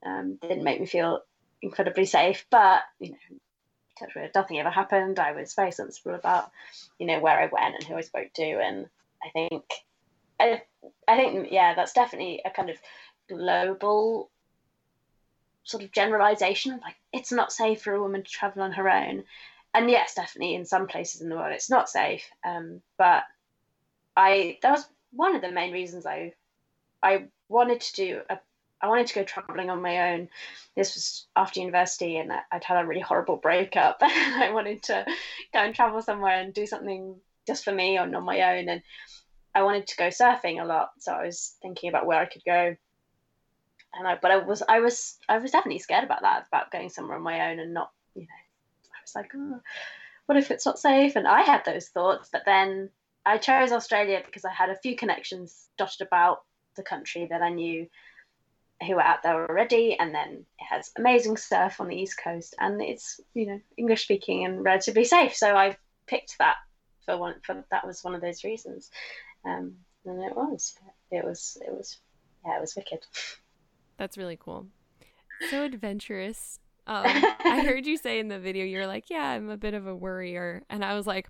[0.04, 1.20] um, didn't make me feel
[1.60, 5.18] incredibly safe, but you know, nothing ever happened.
[5.18, 6.50] I was very sensible about,
[6.98, 8.86] you know, where I went and who I spoke to, and
[9.22, 9.64] I think,
[10.40, 10.62] I,
[11.06, 12.76] I think, yeah, that's definitely a kind of
[13.28, 14.30] global
[15.66, 19.24] sort of generalization like it's not safe for a woman to travel on her own
[19.74, 22.24] and yes, definitely in some places in the world it's not safe.
[22.44, 23.24] Um, but
[24.16, 26.32] I that was one of the main reasons I
[27.02, 28.38] I wanted to do a
[28.84, 30.28] I wanted to go traveling on my own.
[30.76, 33.98] This was after university, and I'd had a really horrible breakup.
[34.02, 35.06] I wanted to
[35.54, 38.68] go and travel somewhere and do something just for me and on my own.
[38.68, 38.82] And
[39.54, 42.44] I wanted to go surfing a lot, so I was thinking about where I could
[42.44, 42.76] go.
[43.94, 46.90] And I, but I was, I was, I was definitely scared about that, about going
[46.90, 48.43] somewhere on my own and not, you know,
[49.04, 49.60] was like, oh,
[50.26, 51.16] what if it's not safe?
[51.16, 52.90] And I had those thoughts, but then
[53.26, 56.42] I chose Australia because I had a few connections dotted about
[56.76, 57.86] the country that I knew
[58.86, 62.54] who were out there already, and then it has amazing surf on the east coast,
[62.58, 65.34] and it's you know English speaking and relatively safe.
[65.34, 66.56] So I picked that
[67.04, 67.36] for one.
[67.42, 68.90] For that was one of those reasons,
[69.44, 70.74] um, and it was.
[71.10, 71.56] It was.
[71.64, 71.98] It was.
[72.44, 73.06] Yeah, it was wicked.
[73.96, 74.66] That's really cool.
[75.50, 76.58] So adventurous.
[76.86, 79.86] Um, I heard you say in the video, you're like, yeah, I'm a bit of
[79.86, 80.64] a worrier.
[80.68, 81.28] And I was like,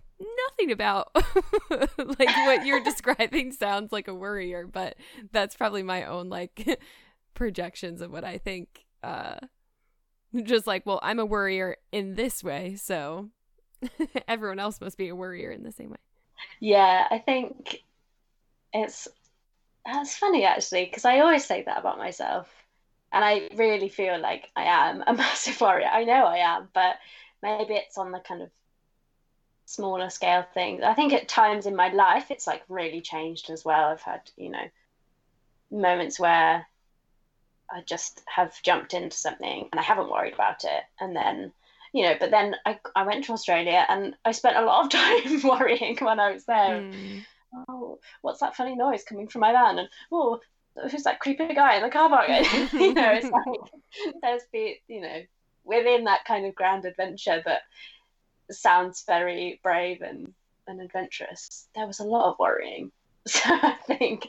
[0.49, 1.11] nothing about
[1.71, 4.97] like what you're describing sounds like a worrier, but
[5.33, 6.81] that's probably my own like
[7.35, 8.85] projections of what I think.
[9.03, 9.37] Uh,
[10.43, 12.75] just like, well, I'm a worrier in this way.
[12.75, 13.31] So
[14.27, 15.97] everyone else must be a worrier in the same way.
[16.59, 17.85] Yeah, I think
[18.73, 19.07] it's,
[19.87, 22.64] that's funny actually, because I always say that about myself
[23.15, 25.89] and I really feel like I am a massive warrior.
[25.91, 26.97] I know I am, but
[27.43, 28.51] maybe it's on the kind of
[29.67, 30.83] smaller scale things.
[30.83, 33.89] I think at times in my life it's like really changed as well.
[33.89, 34.65] I've had, you know,
[35.71, 36.67] moments where
[37.71, 40.83] I just have jumped into something and I haven't worried about it.
[41.01, 41.53] And then,
[41.93, 44.91] you know, but then I, I went to Australia and I spent a lot of
[45.01, 46.81] time worrying when I was there.
[46.81, 47.25] Mm.
[47.69, 49.79] Oh, what's that funny noise coming from my van?
[49.79, 50.41] And oh,
[50.91, 52.29] who's that creepy guy in the car park?
[52.73, 55.23] you know, it's like there's be, you know,
[55.65, 57.63] within that kind of grand adventure that
[58.51, 60.33] sounds very brave and,
[60.67, 61.69] and adventurous.
[61.75, 62.91] There was a lot of worrying.
[63.27, 64.29] So I think,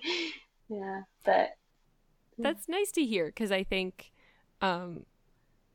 [0.70, 1.50] yeah, but
[2.38, 4.14] that's nice to hear because I think
[4.62, 5.06] um,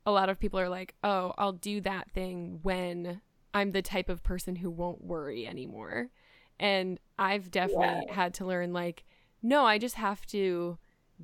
[0.05, 3.21] a lot of people are like, oh, I'll do that thing when
[3.53, 6.09] I'm the type of person who won't worry anymore.
[6.59, 8.13] And I've definitely yeah.
[8.13, 9.03] had to learn, like,
[9.41, 10.77] no, I just have to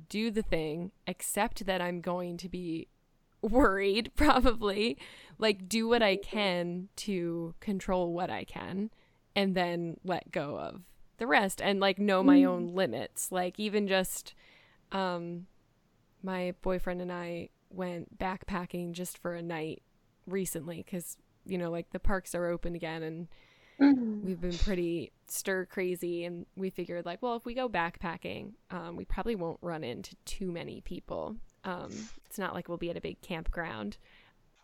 [0.08, 2.88] do the thing, accept that I'm going to be
[3.42, 4.98] worried, probably,
[5.38, 8.90] like, do what I can to control what I can,
[9.36, 10.82] and then let go of
[11.18, 12.46] the rest and, like, know my mm.
[12.46, 13.30] own limits.
[13.30, 14.34] Like, even just
[14.92, 15.46] um,
[16.22, 19.82] my boyfriend and I went backpacking just for a night
[20.26, 23.28] recently because you know like the parks are open again and
[23.80, 24.26] mm-hmm.
[24.26, 28.96] we've been pretty stir crazy and we figured like well if we go backpacking um,
[28.96, 31.90] we probably won't run into too many people um,
[32.26, 33.98] it's not like we'll be at a big campground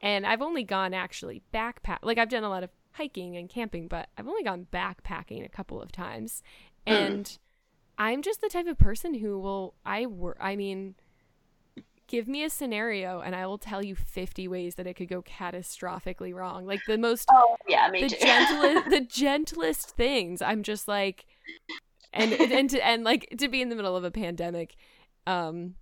[0.00, 3.88] and i've only gone actually backpack like i've done a lot of hiking and camping
[3.88, 6.42] but i've only gone backpacking a couple of times
[6.87, 6.92] mm.
[6.92, 7.38] and
[7.96, 10.96] I'm just the type of person who will I work I mean
[12.07, 15.23] give me a scenario and I will tell you 50 ways that it could go
[15.23, 16.67] catastrophically wrong.
[16.67, 18.17] Like the most Oh, yeah, me the too.
[18.21, 20.43] gentlest the gentlest things.
[20.43, 21.25] I'm just like
[22.12, 24.77] and and to, and like to be in the middle of a pandemic
[25.27, 25.75] um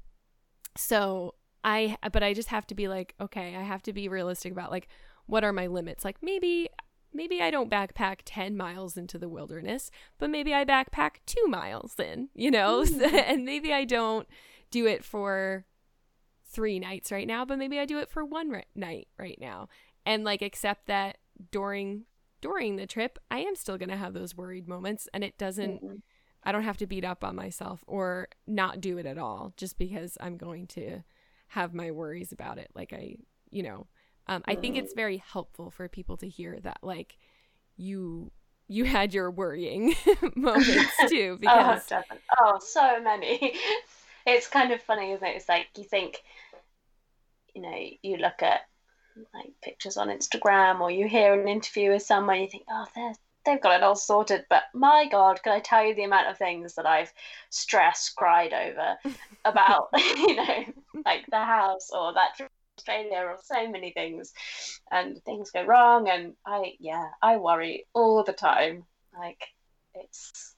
[0.76, 4.52] so I but I just have to be like okay, I have to be realistic
[4.52, 4.88] about like
[5.26, 6.04] what are my limits?
[6.04, 6.68] Like maybe
[7.14, 11.94] maybe I don't backpack 10 miles into the wilderness, but maybe I backpack two miles
[11.98, 12.84] in, you know?
[12.86, 13.14] Mm-hmm.
[13.14, 14.26] and maybe I don't
[14.70, 15.66] do it for
[16.52, 19.68] three nights right now, but maybe I do it for one night right now.
[20.04, 21.18] And like accept that
[21.50, 22.04] during
[22.40, 25.84] during the trip, I am still going to have those worried moments and it doesn't
[25.84, 25.96] mm-hmm.
[26.44, 29.78] I don't have to beat up on myself or not do it at all just
[29.78, 31.02] because I'm going to
[31.48, 32.70] have my worries about it.
[32.74, 33.16] Like I,
[33.50, 33.86] you know,
[34.26, 37.16] um, I think it's very helpful for people to hear that like
[37.76, 38.32] you
[38.68, 39.94] you had your worrying
[40.34, 42.02] moments too oh, because oh,
[42.40, 43.54] oh, so many.
[44.26, 45.36] it's kind of funny, isn't it?
[45.36, 46.22] It's like you think,
[47.54, 48.60] you know, you look at
[49.34, 53.14] like pictures on Instagram or you hear an interview with someone, you think, oh, they're
[53.44, 54.44] they've got it all sorted.
[54.48, 57.12] But my God, can I tell you the amount of things that I've
[57.50, 58.96] stressed, cried over
[59.44, 60.64] about, you know,
[61.04, 62.48] like the house or that
[62.84, 64.32] failure or so many things
[64.90, 68.82] and things go wrong and i yeah i worry all the time
[69.16, 69.40] like
[69.94, 70.54] it's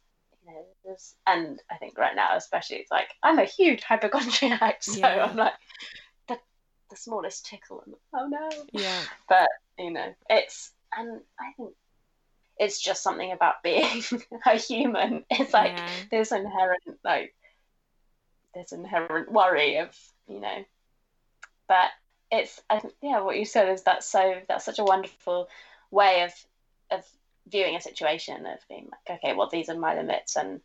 [0.46, 4.76] you know there's and i think right now especially it's like i'm a huge hypochondriac
[4.82, 5.24] so yeah.
[5.24, 5.54] i'm like
[6.28, 6.36] the,
[6.90, 8.50] the smallest tickle and oh no.
[8.72, 9.02] Yeah.
[9.28, 11.74] But you know it's and i think
[12.58, 14.02] it's just something about being
[14.46, 15.24] a human.
[15.30, 15.88] It's like yeah.
[16.10, 17.34] there's inherent like
[18.54, 19.96] there's inherent worry of
[20.28, 20.64] you know.
[21.68, 21.90] But
[22.30, 22.62] it's
[23.02, 25.48] yeah what you said is that's so that's such a wonderful
[25.90, 26.32] way of
[26.90, 27.04] of
[27.48, 30.60] viewing a situation of being like okay well these are my limits and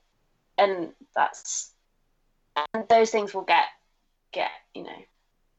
[0.58, 1.72] and that's
[2.56, 3.66] and those things will get
[4.32, 5.04] get you know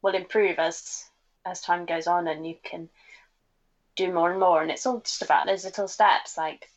[0.02, 1.04] will improve as
[1.44, 2.88] as time goes on and you can
[3.96, 4.62] do more and more.
[4.62, 6.68] And it's all just about those little steps like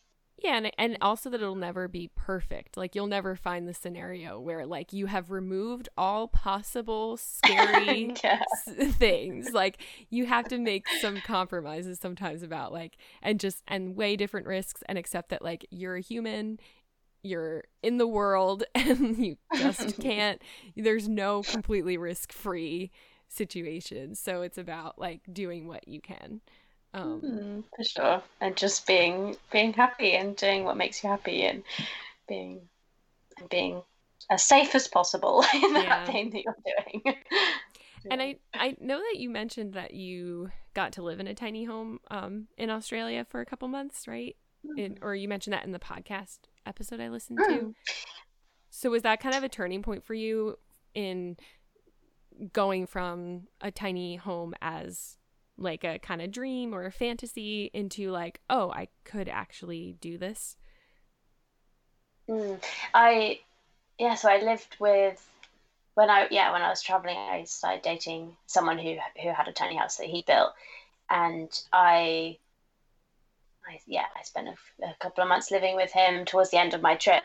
[0.43, 2.75] yeah, and and also that it'll never be perfect.
[2.75, 8.43] Like you'll never find the scenario where like you have removed all possible scary yeah.
[8.65, 9.53] things.
[9.53, 14.45] Like you have to make some compromises sometimes about like and just and weigh different
[14.45, 16.60] risks and accept that like you're a human,
[17.23, 20.41] you're in the world and you just can't
[20.75, 22.91] there's no completely risk-free
[23.29, 24.15] situation.
[24.15, 26.41] So it's about like doing what you can.
[26.93, 31.43] Um, mm, for sure, and just being being happy and doing what makes you happy
[31.43, 31.63] and
[32.27, 32.62] being
[33.39, 33.82] and being
[34.29, 36.06] as safe as possible in that yeah.
[36.06, 37.15] thing that you're doing.
[38.12, 41.63] and I I know that you mentioned that you got to live in a tiny
[41.63, 44.36] home um, in Australia for a couple months, right?
[44.78, 47.53] In, or you mentioned that in the podcast episode I listened to.
[47.53, 47.74] Mm.
[48.70, 50.57] So was that kind of a turning point for you
[50.95, 51.38] in
[52.53, 55.18] going from a tiny home as
[55.58, 60.18] like a kind of dream or a fantasy into like, oh, I could actually do
[60.18, 60.58] this?
[62.30, 62.62] Mm.
[62.93, 63.39] I,
[63.99, 65.26] yeah, so I lived with,
[65.93, 69.54] when I, yeah, when I was traveling, I started dating someone who, who had a
[69.54, 70.54] tiny house that he built.
[71.10, 72.38] And I,
[73.68, 76.74] I yeah, I spent a, a couple of months living with him towards the end
[76.74, 77.24] of my trip.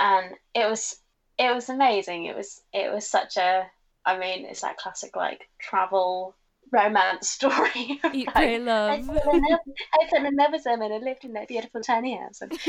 [0.00, 0.96] And it was,
[1.38, 2.24] it was amazing.
[2.24, 3.66] It was, it was such a,
[4.04, 6.34] I mean, it's that classic like travel
[6.72, 8.00] romance story.
[8.12, 9.08] Eat, pray, love.
[9.10, 12.40] I fell in love with them and I lived in that beautiful tiny house.
[12.40, 12.52] And,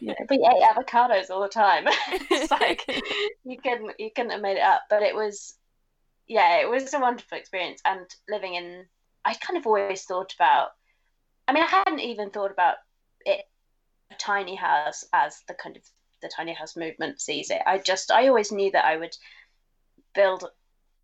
[0.00, 1.84] you know, we ate avocados all the time.
[2.30, 2.82] it's like
[3.44, 4.82] you couldn't you couldn't have made it up.
[4.88, 5.54] But it was,
[6.26, 7.80] yeah, it was a wonderful experience.
[7.84, 8.86] And living in,
[9.24, 10.68] I kind of always thought about.
[11.46, 12.76] I mean, I hadn't even thought about
[13.26, 13.42] it,
[14.10, 15.82] a tiny house as the kind of
[16.22, 17.60] the tiny house movement sees it.
[17.66, 19.14] I just I always knew that I would
[20.14, 20.44] build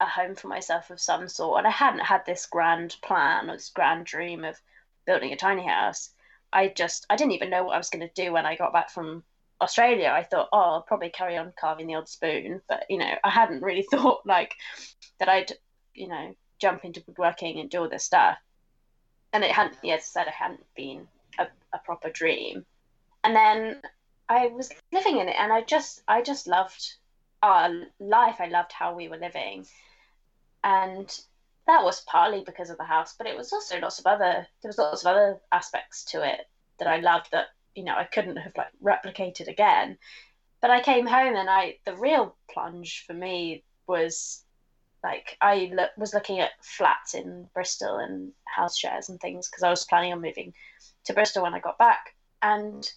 [0.01, 1.59] a home for myself of some sort.
[1.59, 4.61] And I hadn't had this grand plan or this grand dream of
[5.07, 6.11] building a tiny house.
[6.53, 8.73] I just, I didn't even know what I was going to do when I got
[8.73, 9.23] back from
[9.61, 10.11] Australia.
[10.13, 12.63] I thought, oh, I'll probably carry on carving the odd spoon.
[12.69, 14.55] But, you know, I hadn't really thought like
[15.19, 15.53] that I'd,
[15.95, 18.39] you know, jump into woodworking and do all this stuff.
[19.33, 21.07] And it hadn't, yes, said it hadn't been
[21.39, 22.65] a, a proper dream.
[23.23, 23.83] And then
[24.29, 26.95] I was living in it and I just, I just loved
[27.43, 27.71] our
[28.01, 28.37] life.
[28.41, 29.67] I loved how we were living
[30.65, 31.21] and
[31.67, 34.69] that was partly because of the house, but it was also lots of other there
[34.69, 36.49] was lots of other aspects to it
[36.79, 39.99] that I loved that you know I couldn't have like replicated again.
[40.61, 44.45] But I came home and I the real plunge for me was
[45.03, 49.63] like I lo- was looking at flats in Bristol and house shares and things because
[49.63, 50.53] I was planning on moving
[51.05, 52.91] to Bristol when I got back, and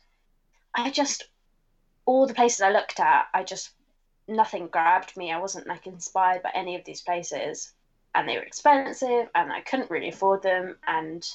[0.76, 1.26] I just
[2.06, 3.72] all the places I looked at, I just
[4.28, 5.32] nothing grabbed me.
[5.32, 7.74] I wasn't like inspired by any of these places,
[8.16, 10.78] and they were expensive, and I couldn't really afford them.
[10.88, 11.28] And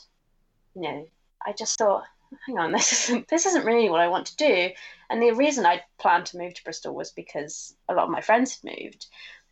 [0.75, 1.09] you know,
[1.45, 2.05] I just thought,
[2.47, 4.71] hang on, this isn't this isn't really what I want to do.
[5.11, 8.21] And the reason I planned to move to Bristol was because a lot of my
[8.21, 9.07] friends had moved,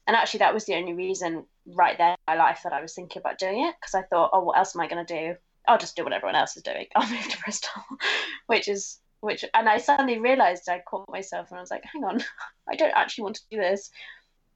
[0.07, 2.95] and actually that was the only reason right there in my life that I was
[2.95, 5.37] thinking about doing it because I thought, oh, what else am I going to do?
[5.68, 6.87] I'll just do what everyone else is doing.
[6.97, 7.82] I'll move to Bristol,
[8.47, 12.05] which is which and I suddenly realized I caught myself and I was like, hang
[12.05, 12.22] on,
[12.68, 13.91] I don't actually want to do this.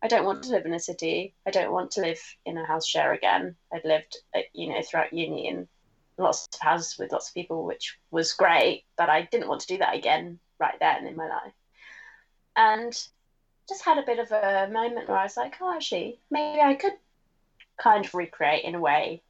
[0.02, 1.34] I don't want to live in a city.
[1.46, 3.56] I don't want to live in a house share again.
[3.72, 5.68] I'd lived, uh, you know, throughout uni in
[6.16, 9.66] lots of houses with lots of people, which was great, but I didn't want to
[9.66, 11.52] do that again right then in my life.
[12.56, 12.92] And
[13.68, 16.74] just had a bit of a moment where I was like, oh, actually, maybe I
[16.74, 16.94] could
[17.78, 19.22] kind of recreate in a way,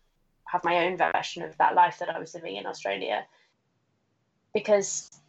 [0.45, 3.24] have my own version of that life that I was living in Australia.
[4.55, 5.19] Because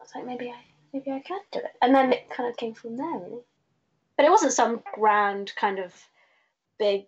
[0.00, 0.58] was like, maybe I
[0.92, 1.76] maybe I can do it.
[1.82, 3.42] And then it kind of came from there, really.
[4.16, 5.94] But it wasn't some grand kind of
[6.78, 7.04] big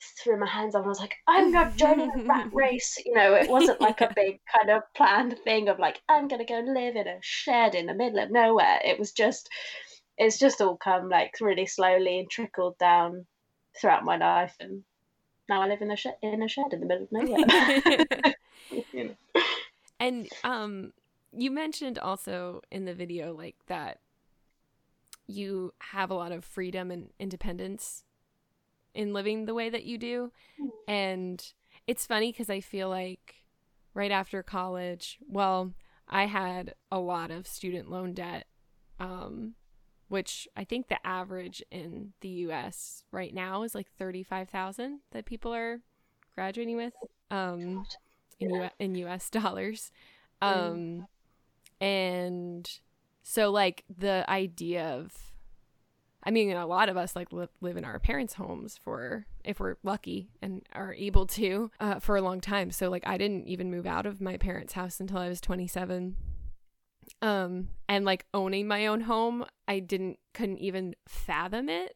[0.00, 2.98] threw my hands up and I was like, I'm not joining a rat race.
[3.04, 6.44] You know, it wasn't like a big kind of planned thing of like, I'm gonna
[6.44, 8.80] go live in a shed in the middle of nowhere.
[8.84, 9.48] It was just
[10.16, 13.26] it's just all come like really slowly and trickled down
[13.80, 14.82] throughout my life and
[15.48, 18.04] now I live in a shed in a shed in the middle of nowhere.
[18.92, 19.42] you know.
[20.00, 20.92] And um
[21.38, 24.00] you mentioned also in the video like that
[25.26, 28.04] you have a lot of freedom and independence
[28.94, 30.32] in living the way that you do.
[30.88, 31.44] And
[31.86, 33.36] it's funny because i feel like
[33.94, 35.72] right after college well
[36.08, 38.46] i had a lot of student loan debt
[39.00, 39.54] um,
[40.08, 45.54] which i think the average in the us right now is like 35000 that people
[45.54, 45.80] are
[46.34, 46.94] graduating with
[47.30, 47.86] um,
[48.40, 49.90] in, U- in us dollars.
[50.40, 51.06] Um,
[51.80, 52.68] and
[53.22, 55.12] so, like, the idea of,
[56.22, 59.60] I mean, a lot of us like live, live in our parents' homes for, if
[59.60, 62.70] we're lucky and are able to, uh, for a long time.
[62.70, 66.16] So, like, I didn't even move out of my parents' house until I was 27
[67.22, 71.92] um and like owning my own home i didn't couldn't even fathom it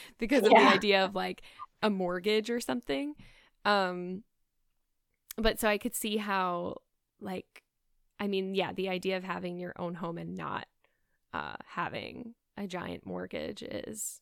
[0.18, 0.70] because of yeah.
[0.70, 1.42] the idea of like
[1.82, 3.14] a mortgage or something
[3.64, 4.22] um
[5.36, 6.76] but so i could see how
[7.20, 7.63] like
[8.18, 10.66] I mean, yeah, the idea of having your own home and not
[11.32, 14.20] uh, having a giant mortgage is.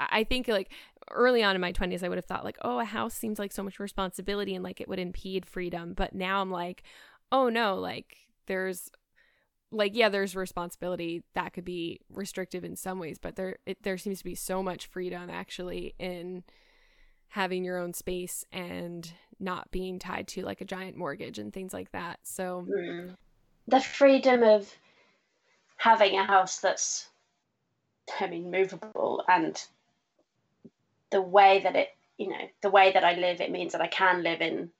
[0.00, 0.72] I, think like
[1.12, 3.52] early on in my 20s, I would have thought like, oh, a house seems like
[3.52, 5.94] so much responsibility and like it would impede freedom.
[5.94, 6.82] But now I'm like,
[7.30, 8.16] oh no, like
[8.48, 8.90] there's
[9.72, 13.98] like yeah there's responsibility that could be restrictive in some ways but there it, there
[13.98, 16.44] seems to be so much freedom actually in
[17.36, 21.74] having your own space and not being tied to like a giant mortgage and things
[21.74, 22.18] like that.
[22.22, 23.14] So mm.
[23.68, 24.74] the freedom of
[25.76, 27.10] having a house that's
[28.18, 29.62] I mean movable and
[31.10, 33.88] the way that it you know the way that I live it means that I
[33.88, 34.70] can live in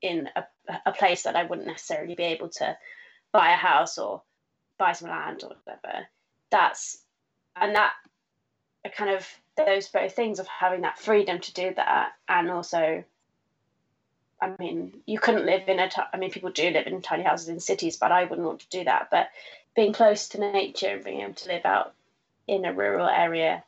[0.00, 0.44] in a,
[0.86, 2.78] a place that I wouldn't necessarily be able to
[3.30, 4.22] buy a house or
[4.78, 6.06] buy some land or whatever
[6.50, 7.02] that's
[7.54, 7.92] and that
[8.84, 9.26] a kind of
[9.56, 13.04] those both things of having that freedom to do that and also
[14.42, 15.90] I mean, you couldn't live in a.
[15.90, 18.60] T- I mean, people do live in tiny houses in cities, but I wouldn't want
[18.60, 19.08] to do that.
[19.10, 19.28] But
[19.76, 21.92] being close to nature and being able to live out
[22.46, 23.62] in a rural area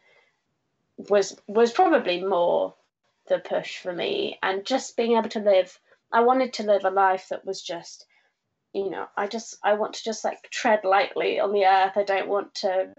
[0.96, 2.74] was was probably more
[3.28, 5.78] the push for me and just being able to live
[6.12, 8.06] I wanted to live a life that was just
[8.72, 12.02] you know I just I want to just like tread lightly on the earth I
[12.02, 12.94] don't want to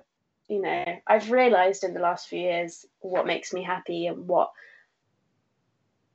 [0.54, 4.52] you know I've realized in the last few years what makes me happy and what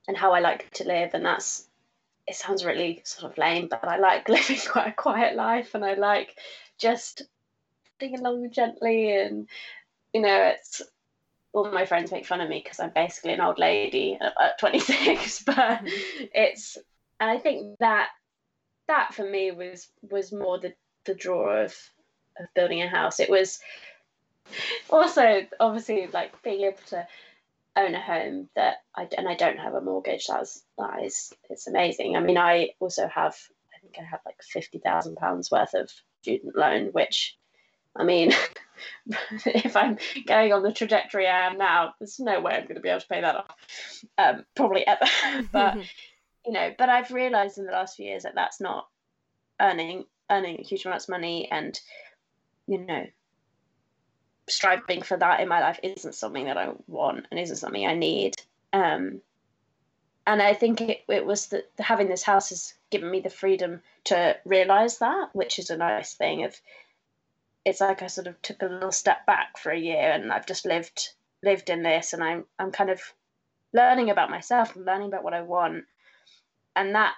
[0.07, 1.67] and how I like to live and that's
[2.25, 5.83] it sounds really sort of lame but I like living quite a quiet life and
[5.83, 6.37] I like
[6.77, 7.23] just
[7.99, 9.49] being along gently and
[10.13, 10.81] you know it's
[11.51, 15.43] all my friends make fun of me because I'm basically an old lady at 26,
[15.45, 16.25] but mm-hmm.
[16.33, 16.77] it's
[17.19, 18.09] and I think that
[18.87, 20.73] that for me was was more the
[21.05, 21.75] the draw of
[22.39, 23.19] of building a house.
[23.19, 23.59] It was
[24.89, 27.07] also obviously like being able to
[27.75, 30.27] own a home that I and I don't have a mortgage.
[30.27, 32.15] That's that is it's amazing.
[32.15, 33.35] I mean, I also have
[33.75, 35.91] I think I have like fifty thousand pounds worth of
[36.21, 37.37] student loan, which
[37.95, 38.31] I mean,
[39.45, 39.97] if I'm
[40.27, 43.01] going on the trajectory I am now, there's no way I'm going to be able
[43.01, 45.05] to pay that off, um, probably ever.
[45.51, 45.77] but
[46.45, 48.87] you know, but I've realised in the last few years that that's not
[49.61, 51.79] earning earning a huge amounts of money, and
[52.67, 53.05] you know,
[54.49, 57.95] striving for that in my life isn't something that I want and isn't something I
[57.95, 58.35] need.
[58.73, 59.21] Um,
[60.27, 63.81] and I think it, it was that having this house has given me the freedom
[64.05, 66.59] to realise that, which is a nice thing of
[67.65, 70.45] it's like I sort of took a little step back for a year and I've
[70.45, 71.09] just lived
[71.43, 73.01] lived in this and I'm I'm kind of
[73.73, 75.85] learning about myself and learning about what I want
[76.75, 77.13] and that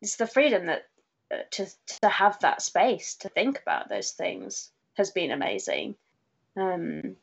[0.00, 0.88] it's the freedom that
[1.32, 1.66] uh, to
[2.00, 5.96] to have that space to think about those things has been amazing
[6.56, 7.16] um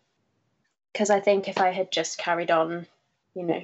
[0.91, 2.87] because I think if I had just carried on
[3.33, 3.63] you know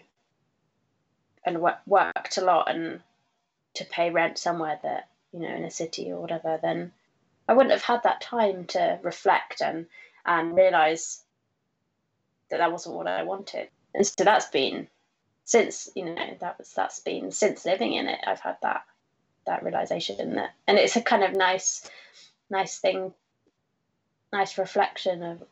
[1.45, 3.01] and worked a lot and
[3.75, 6.91] to pay rent somewhere that you know in a city or whatever then
[7.47, 9.87] I wouldn't have had that time to reflect and
[10.25, 11.21] and realize
[12.49, 13.69] that that wasn't what I wanted.
[13.93, 14.87] And so that's been
[15.43, 18.19] since you know that was that's been since living in it.
[18.25, 18.83] I've had that
[19.45, 21.89] that realization that, and it's a kind of nice
[22.49, 23.13] nice thing,
[24.33, 25.43] nice reflection of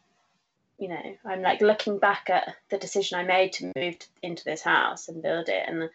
[0.78, 4.61] you know I'm like looking back at the decision I made to move into this
[4.61, 5.89] house and build it, and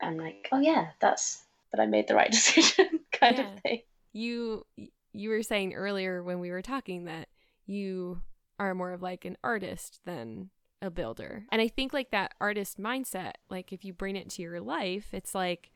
[0.00, 1.42] I'm like, oh yeah, that's
[1.72, 3.52] that I made the right decision, kind yeah.
[3.52, 3.82] of thing
[4.12, 4.66] you
[5.12, 7.28] you were saying earlier when we were talking that
[7.66, 8.20] you
[8.58, 10.50] are more of like an artist than
[10.82, 11.44] a builder.
[11.50, 15.08] And I think like that artist mindset, like if you bring it to your life,
[15.12, 15.70] it's like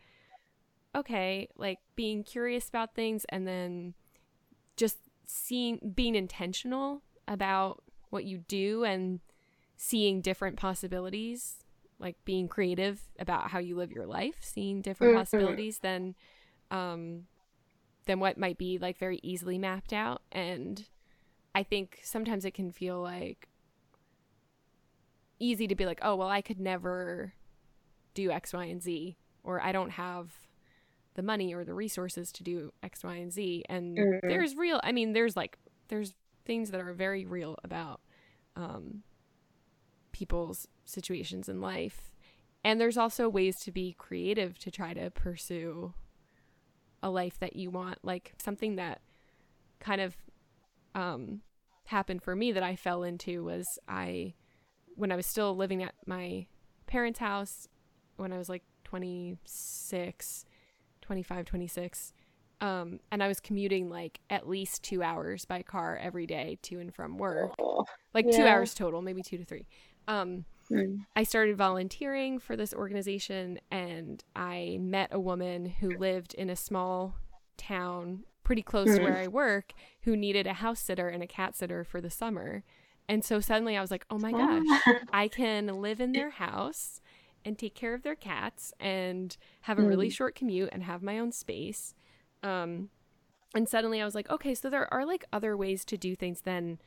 [0.96, 3.94] okay, like being curious about things and then
[4.76, 9.20] just seeing being intentional about what you do and
[9.76, 11.56] seeing different possibilities,
[11.98, 15.20] like being creative about how you live your life, seeing different mm-hmm.
[15.20, 16.14] possibilities than
[16.70, 17.24] um
[18.06, 20.86] than what might be like very easily mapped out and
[21.54, 23.48] i think sometimes it can feel like
[25.38, 27.32] easy to be like oh well i could never
[28.14, 30.32] do x y and z or i don't have
[31.14, 34.28] the money or the resources to do x y and z and mm-hmm.
[34.28, 35.58] there's real i mean there's like
[35.88, 36.14] there's
[36.44, 38.00] things that are very real about
[38.56, 39.02] um,
[40.12, 42.12] people's situations in life.
[42.62, 45.92] And there's also ways to be creative to try to pursue
[47.02, 49.02] a life that you want, like something that
[49.80, 50.16] kind of
[50.94, 51.42] um,
[51.86, 54.34] happened for me that I fell into was I,
[54.94, 56.46] when I was still living at my
[56.86, 57.68] parents' house,
[58.16, 60.46] when I was like 26,
[61.02, 62.12] 25, 26,
[62.64, 66.80] um, and I was commuting like at least two hours by car every day to
[66.80, 67.52] and from work,
[68.14, 68.36] like yeah.
[68.36, 69.66] two hours total, maybe two to three.
[70.08, 71.04] Um, Mm.
[71.14, 76.56] I started volunteering for this organization and I met a woman who lived in a
[76.56, 77.16] small
[77.58, 78.96] town pretty close mm.
[78.96, 82.08] to where I work who needed a house sitter and a cat sitter for the
[82.08, 82.64] summer.
[83.10, 84.64] And so suddenly I was like, oh my gosh,
[85.12, 87.02] I can live in their house
[87.44, 89.88] and take care of their cats and have a mm.
[89.88, 91.94] really short commute and have my own space.
[92.44, 92.90] Um,
[93.54, 96.42] and suddenly I was like, okay, so there are like other ways to do things
[96.42, 96.78] than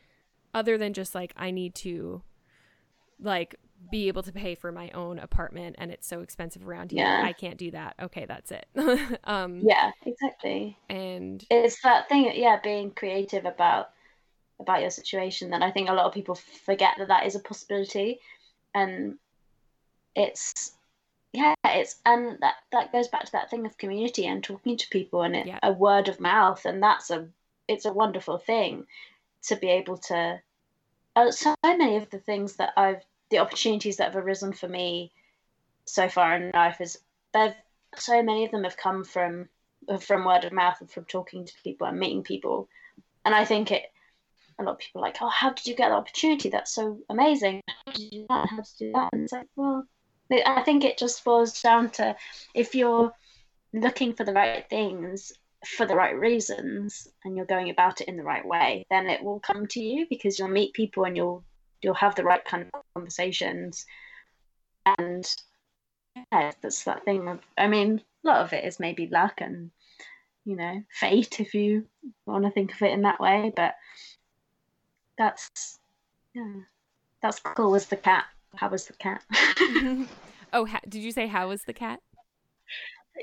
[0.54, 2.22] other than just like I need to
[3.20, 3.56] like
[3.92, 7.06] be able to pay for my own apartment and it's so expensive around here.
[7.06, 7.22] Yeah.
[7.24, 7.96] I can't do that.
[8.02, 8.66] Okay, that's it.
[9.24, 10.78] um Yeah, exactly.
[10.90, 13.90] And it's that thing yeah, being creative about
[14.60, 17.40] about your situation that I think a lot of people forget that that is a
[17.40, 18.20] possibility
[18.74, 19.16] and
[20.16, 20.77] it's
[21.34, 24.88] yeah, it's and that that goes back to that thing of community and talking to
[24.90, 25.60] people and it, yeah.
[25.64, 27.28] a word of mouth and that's a
[27.68, 28.86] it's a wonderful thing
[29.44, 30.40] to be able to
[31.16, 35.12] uh, so many of the things that I've the opportunities that have arisen for me
[35.86, 36.98] so far in life is
[37.34, 37.56] they've
[37.98, 39.50] so many of them have come from
[40.02, 42.68] from word of mouth and from talking to people and meeting people
[43.26, 43.84] and i think it
[44.60, 46.50] a lot of people are like, oh, how did you get the opportunity?
[46.50, 47.62] That's so amazing.
[47.68, 48.48] How did you do that?
[48.50, 49.10] How did you do that?
[49.14, 49.86] And it's like, well,
[50.32, 52.16] I think it just boils down to
[52.54, 53.12] if you're
[53.74, 55.34] looking for the right things
[55.66, 59.24] for the right reasons and you're going about it in the right way, then it
[59.24, 61.44] will come to you because you'll meet people and you'll
[61.82, 63.86] you'll have the right kind of conversations.
[64.98, 65.28] And
[66.32, 69.72] yeah, that's that thing of I mean, a lot of it is maybe luck and
[70.46, 71.86] you know, fate if you
[72.26, 73.76] want to think of it in that way, but
[75.18, 75.80] that's
[76.34, 76.62] yeah.
[77.22, 78.26] That's cool as the cat.
[78.58, 79.24] How was the cat?
[80.54, 82.00] oh, ha- did you say how was the cat?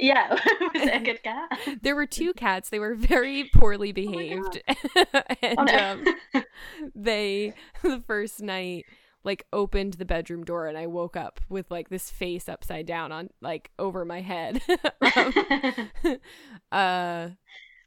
[0.00, 0.40] Yeah, was
[0.74, 1.58] it a good cat?
[1.82, 2.70] there were two cats.
[2.70, 6.02] They were very poorly oh behaved, oh and oh, no.
[6.34, 6.44] um,
[6.94, 8.86] they the first night
[9.24, 13.10] like opened the bedroom door and I woke up with like this face upside down
[13.10, 14.60] on like over my head.
[15.16, 16.18] um,
[16.70, 17.28] uh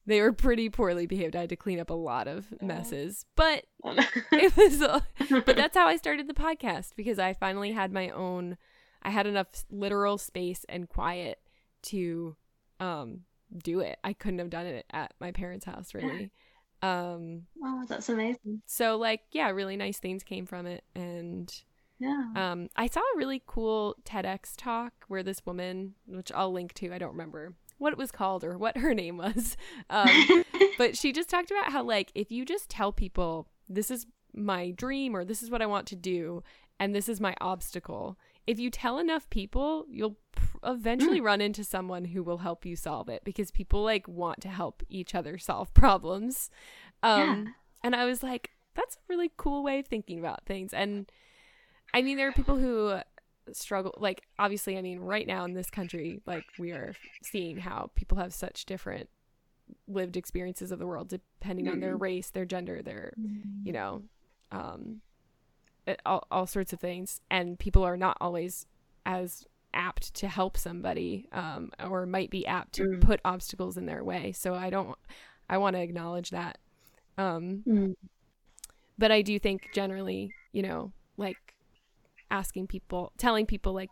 [0.08, 1.36] they were pretty poorly behaved.
[1.36, 5.02] I had to clean up a lot of messes, but it was.
[5.46, 8.58] but that's how I started the podcast because I finally had my own.
[9.04, 11.40] I had enough literal space and quiet
[11.84, 12.36] to
[12.80, 13.22] um
[13.64, 14.00] do it.
[14.04, 16.32] I couldn't have done it at my parents' house really.
[16.84, 18.62] Um Oh, that's amazing.
[18.68, 21.52] So like yeah, really nice things came from it and
[21.98, 22.26] yeah.
[22.36, 26.94] Um I saw a really cool TEDx talk where this woman, which I'll link to,
[26.94, 29.58] I don't remember what it was called or what her name was.
[29.90, 30.44] Um
[30.78, 34.72] but she just talked about how like if you just tell people this is my
[34.72, 36.44] dream or this is what I want to do
[36.80, 38.18] and this is my obstacle
[38.48, 40.18] if you tell enough people, you'll
[40.64, 41.26] eventually mm.
[41.26, 44.82] run into someone who will help you solve it because people like want to help
[44.90, 46.50] each other solve problems.
[47.04, 47.52] Um, yeah.
[47.84, 50.74] And I was like, that's a really cool way of thinking about things.
[50.74, 51.12] And
[51.94, 53.00] I mean, there are people who
[53.54, 57.92] struggle, like, obviously, I mean, right now in this country, like, we are seeing how
[57.96, 59.10] people have such different
[59.88, 61.74] lived experiences of the world depending mm-hmm.
[61.74, 62.04] on their mm-hmm.
[62.04, 63.66] race, their gender, their, mm-hmm.
[63.66, 64.04] you know,
[64.52, 65.02] um,
[66.06, 68.66] all, all sorts of things and people are not always
[69.06, 73.02] as apt to help somebody um, or might be apt to mm.
[73.02, 74.98] put obstacles in their way so i don't
[75.50, 76.58] i want to acknowledge that
[77.18, 77.96] um, mm.
[78.98, 81.38] but i do think generally you know like
[82.30, 83.90] asking people telling people like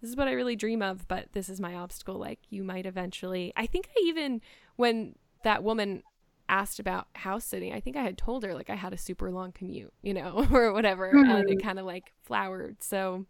[0.00, 2.86] this is what i really dream of but this is my obstacle like you might
[2.86, 4.40] eventually i think i even
[4.76, 6.02] when that woman
[6.48, 9.30] asked about house sitting, I think I had told her like I had a super
[9.30, 11.30] long commute, you know, or whatever, mm-hmm.
[11.30, 12.82] and it kind of like flowered.
[12.82, 13.26] So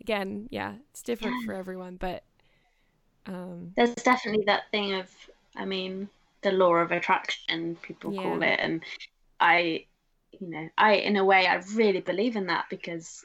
[0.00, 1.46] again, yeah, it's different yeah.
[1.46, 2.24] for everyone, but
[3.26, 5.10] um there's definitely that thing of
[5.56, 6.08] I mean,
[6.42, 8.22] the law of attraction people yeah.
[8.22, 8.82] call it and
[9.40, 9.86] I
[10.38, 13.24] you know, I in a way I really believe in that because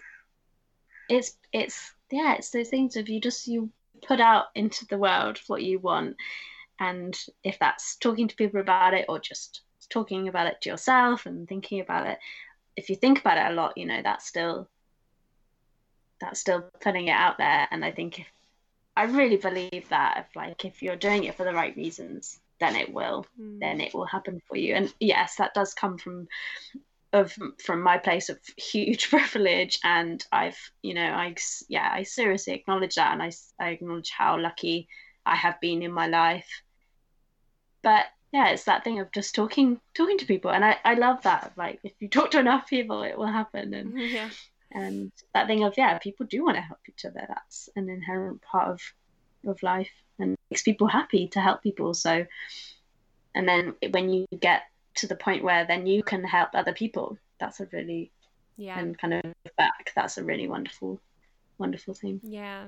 [1.10, 3.70] it's it's yeah, it's those things of you just you
[4.06, 6.18] put out into the world what you want
[6.80, 11.26] and if that's talking to people about it or just talking about it to yourself
[11.26, 12.20] and thinking about it,
[12.76, 14.68] if you think about it a lot, you know, that's still
[16.20, 17.68] that's still putting it out there.
[17.70, 18.28] And I think if
[18.95, 22.76] I really believe that if like if you're doing it for the right reasons, then
[22.76, 23.60] it will, mm.
[23.60, 24.76] then it will happen for you.
[24.76, 26.28] And yes, that does come from
[27.14, 27.34] of
[27.64, 31.34] from my place of huge privilege and i've you know i
[31.70, 34.88] yeah i seriously acknowledge that and i, I acknowledge how lucky
[35.26, 36.64] i have been in my life
[37.84, 41.22] but yeah, it's that thing of just talking talking to people, and I I love
[41.22, 41.53] that.
[41.55, 44.30] Like if you talk to enough people, it will happen, and yeah.
[44.72, 47.24] and that thing of yeah, people do want to help each other.
[47.28, 48.82] That's an inherent part of
[49.45, 51.93] of life, and makes people happy to help people.
[51.93, 52.26] So,
[53.36, 54.64] and then when you get
[54.96, 58.12] to the point where then you can help other people, that's a really
[58.58, 59.22] yeah, and kind of
[59.58, 59.91] back.
[59.96, 61.02] That's a really wonderful,
[61.58, 62.22] wonderful thing.
[62.24, 62.68] Yeah,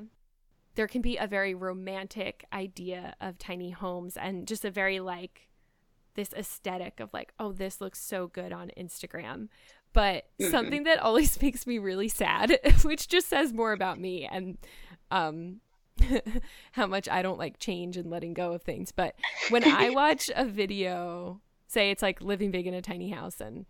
[0.76, 5.48] there can be a very romantic idea of tiny homes and just a very like
[6.16, 9.50] this aesthetic of like, oh, this looks so good on Instagram.
[9.94, 10.52] But mm-hmm.
[10.52, 14.58] something that always makes me really sad, which just says more about me and
[15.12, 15.62] um
[16.74, 18.92] how much I don't like change and letting go of things.
[18.92, 19.16] But
[19.50, 23.66] when I watch a video, say it's like living big in a tiny house and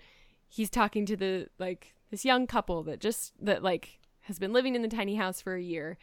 [0.47, 4.75] he's talking to the like this young couple that just that like has been living
[4.75, 5.97] in the tiny house for a year.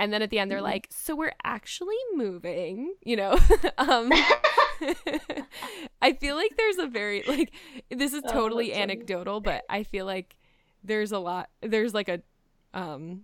[0.00, 0.64] And then at the end they're mm-hmm.
[0.64, 3.38] like so we're actually moving you know?
[3.78, 4.12] Um
[6.02, 7.52] i feel like there's a very like
[7.90, 10.36] this is oh, totally oh, anecdotal but i feel like
[10.84, 12.20] there's a lot there's like a
[12.74, 13.22] um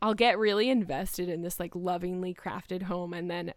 [0.00, 3.12] i'll get really invested in this like lovingly crafted home.
[3.12, 3.52] And then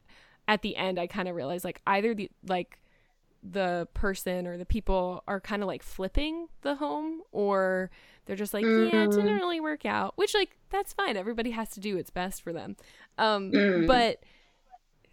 [0.47, 2.79] at the end i kind of realize like either the like
[3.43, 7.89] the person or the people are kind of like flipping the home or
[8.25, 8.95] they're just like mm-hmm.
[8.95, 9.35] yeah it didn't mm-hmm.
[9.35, 12.75] really work out which like that's fine everybody has to do what's best for them
[13.17, 13.87] um mm.
[13.87, 14.19] but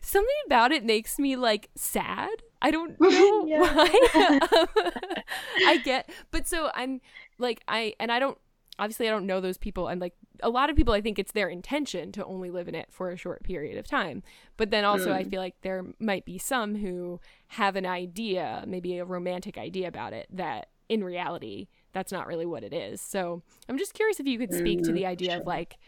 [0.05, 2.43] something about it makes me like sad.
[2.63, 4.01] I don't know why.
[5.67, 7.01] I get, but so I'm
[7.39, 8.39] like I and I don't
[8.79, 11.33] obviously I don't know those people and like a lot of people I think it's
[11.33, 14.23] their intention to only live in it for a short period of time.
[14.57, 15.15] But then also mm.
[15.15, 19.89] I feel like there might be some who have an idea, maybe a romantic idea
[19.89, 23.01] about it that in reality that's not really what it is.
[23.01, 25.41] So I'm just curious if you could speak mm, to the idea sure.
[25.41, 25.79] of like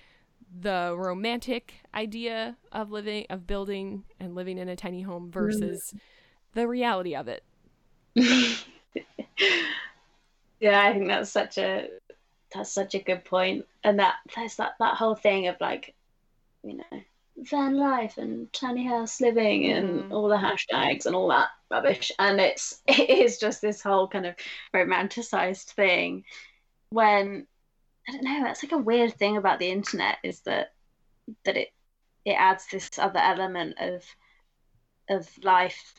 [0.61, 6.01] the romantic idea of living of building and living in a tiny home versus mm.
[6.55, 7.43] the reality of it.
[10.61, 11.89] yeah, I think that's such a
[12.57, 13.67] that's such a good point.
[13.85, 15.95] And that there's that that whole thing of like,
[16.63, 17.01] you know,
[17.39, 20.13] van life and tiny house living and mm.
[20.13, 22.11] all the hashtags and all that rubbish.
[22.19, 24.35] And it's it is just this whole kind of
[24.75, 26.25] romanticized thing
[26.91, 27.47] when
[28.09, 30.73] I don't know, that's like a weird thing about the internet is that
[31.45, 31.69] that it
[32.25, 34.05] it adds this other element of
[35.09, 35.95] of life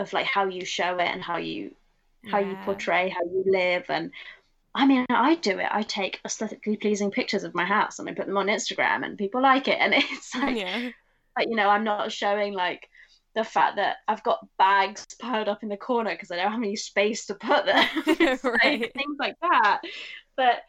[0.00, 1.74] of like how you show it and how you
[2.30, 2.50] how yeah.
[2.50, 4.10] you portray how you live and
[4.74, 5.68] I mean, I do it.
[5.70, 9.18] I take aesthetically pleasing pictures of my house and I put them on Instagram, and
[9.18, 9.78] people like it.
[9.80, 10.90] And it's like, yeah.
[11.36, 12.88] like you know, I'm not showing like
[13.34, 16.60] the fact that I've got bags piled up in the corner because I don't have
[16.60, 17.86] any space to put them,
[18.44, 18.80] right.
[18.80, 19.80] like, things like that.
[20.36, 20.62] But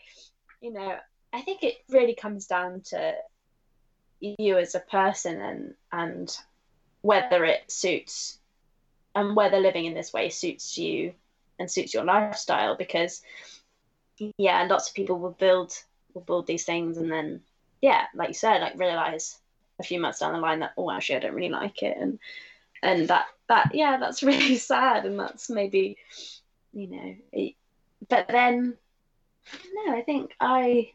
[0.61, 0.95] you know,
[1.31, 3.13] I think it really comes down to
[4.19, 6.37] you as a person and and
[7.01, 8.39] whether it suits
[9.15, 11.13] and whether living in this way suits you
[11.59, 13.21] and suits your lifestyle because
[14.37, 15.73] yeah, lots of people will build
[16.13, 17.41] will build these things and then
[17.83, 19.37] yeah, like you said, like realize
[19.77, 21.97] a few months down the line that oh actually I don't really like it.
[21.99, 22.17] And
[22.81, 25.05] and that that yeah that's really sad.
[25.05, 25.97] And that's maybe
[26.71, 27.55] you know it,
[28.07, 28.75] but then
[29.73, 30.91] no I think I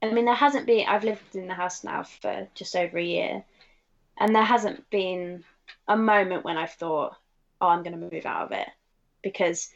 [0.00, 3.04] I mean there hasn't been I've lived in the house now for just over a
[3.04, 3.44] year.
[4.18, 5.44] And there hasn't been
[5.88, 7.16] a moment when I've thought
[7.60, 8.68] oh I'm going to move out of it.
[9.22, 9.68] Because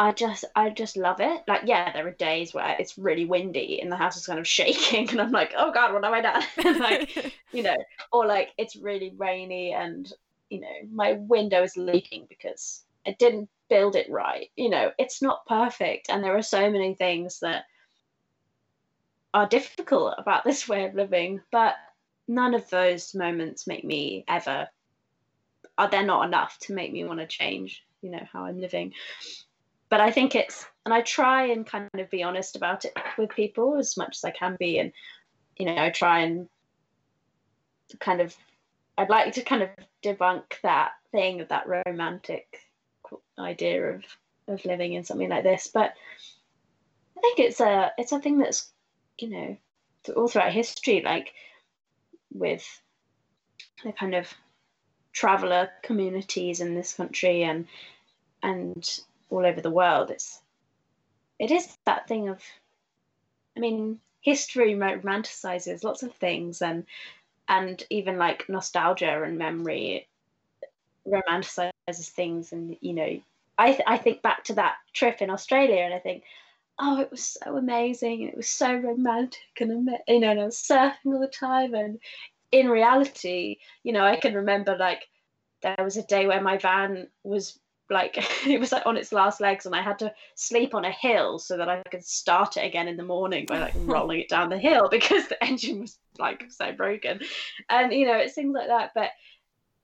[0.00, 1.42] I just I just love it.
[1.46, 4.48] Like yeah, there are days where it's really windy and the house is kind of
[4.58, 6.42] shaking and I'm like, oh god, what have I done?
[6.80, 7.76] like, you know,
[8.10, 10.10] or like it's really rainy and
[10.48, 14.50] you know, my window is leaking because I didn't build it right.
[14.56, 17.64] You know, it's not perfect and there are so many things that
[19.34, 21.74] are difficult about this way of living, but
[22.26, 24.66] none of those moments make me ever
[25.76, 28.94] are there not enough to make me want to change, you know, how I'm living
[29.90, 33.30] but I think it's and I try and kind of be honest about it with
[33.30, 34.92] people as much as I can be, and
[35.58, 36.48] you know, I try and
[37.98, 38.34] kind of
[38.96, 39.68] I'd like to kind of
[40.02, 42.46] debunk that thing of that romantic
[43.38, 44.04] idea of
[44.48, 45.92] of living in something like this, but
[47.16, 48.70] I think it's a it's a thing that's
[49.18, 49.56] you know
[50.16, 51.32] all throughout history, like
[52.32, 52.64] with
[53.84, 54.32] the kind of
[55.12, 57.66] traveller communities in this country and
[58.42, 60.10] and all over the world.
[60.10, 60.40] It's
[61.40, 62.42] it is that thing of,
[63.56, 66.84] I mean, history romanticizes lots of things, and
[67.48, 70.08] and even like nostalgia and memory
[71.06, 71.72] romanticizes
[72.10, 73.20] things, and you know,
[73.58, 76.24] I th- I think back to that trip in Australia, and I think.
[76.80, 79.70] Oh, it was so amazing, and it was so romantic, and
[80.08, 81.74] you know, and I was surfing all the time.
[81.74, 82.00] And
[82.52, 85.08] in reality, you know, I can remember like
[85.62, 87.58] there was a day where my van was
[87.90, 88.16] like
[88.46, 91.38] it was like on its last legs and I had to sleep on a hill
[91.38, 94.48] so that I could start it again in the morning by like rolling it down
[94.48, 97.20] the hill because the engine was like so broken.
[97.68, 98.92] And you know, it's things like that.
[98.94, 99.10] But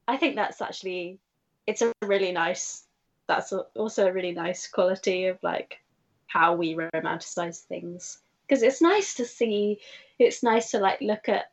[0.09, 1.19] I think that's actually
[1.67, 2.85] it's a really nice
[3.27, 5.81] that's also a really nice quality of like
[6.29, 9.81] how we romanticize things because it's nice to see
[10.19, 11.51] it's nice to like look at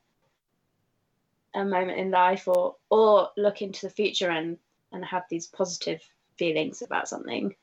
[1.56, 4.58] a moment in life or or look into the future and
[4.91, 6.01] and have these positive
[6.38, 7.55] feelings about something.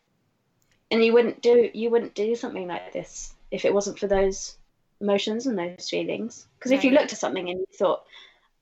[0.90, 4.56] And you wouldn't do you wouldn't do something like this if it wasn't for those
[5.00, 6.46] emotions and those feelings.
[6.58, 6.78] Because right.
[6.78, 8.04] if you looked at something and you thought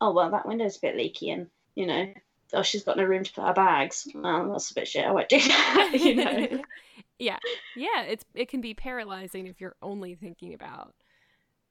[0.00, 2.06] oh well that window's a bit leaky and you know
[2.52, 4.06] oh she's got no room to put her bags.
[4.14, 6.62] Well that's a bit shit i won't do that you know?
[7.18, 7.38] Yeah.
[7.76, 10.94] Yeah it's it can be paralyzing if you're only thinking about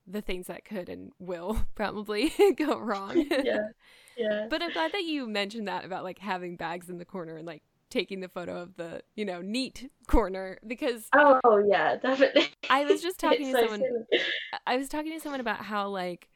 [0.06, 3.26] the things that could and will probably go wrong.
[3.30, 3.70] Yeah.
[4.18, 4.48] Yeah.
[4.50, 7.46] But i'm glad that you mentioned that about like having bags in the corner and
[7.46, 12.50] like taking the photo of the you know neat corner because oh yeah definitely.
[12.70, 14.24] I was just talking to so someone silly.
[14.66, 16.30] i was talking to someone about how like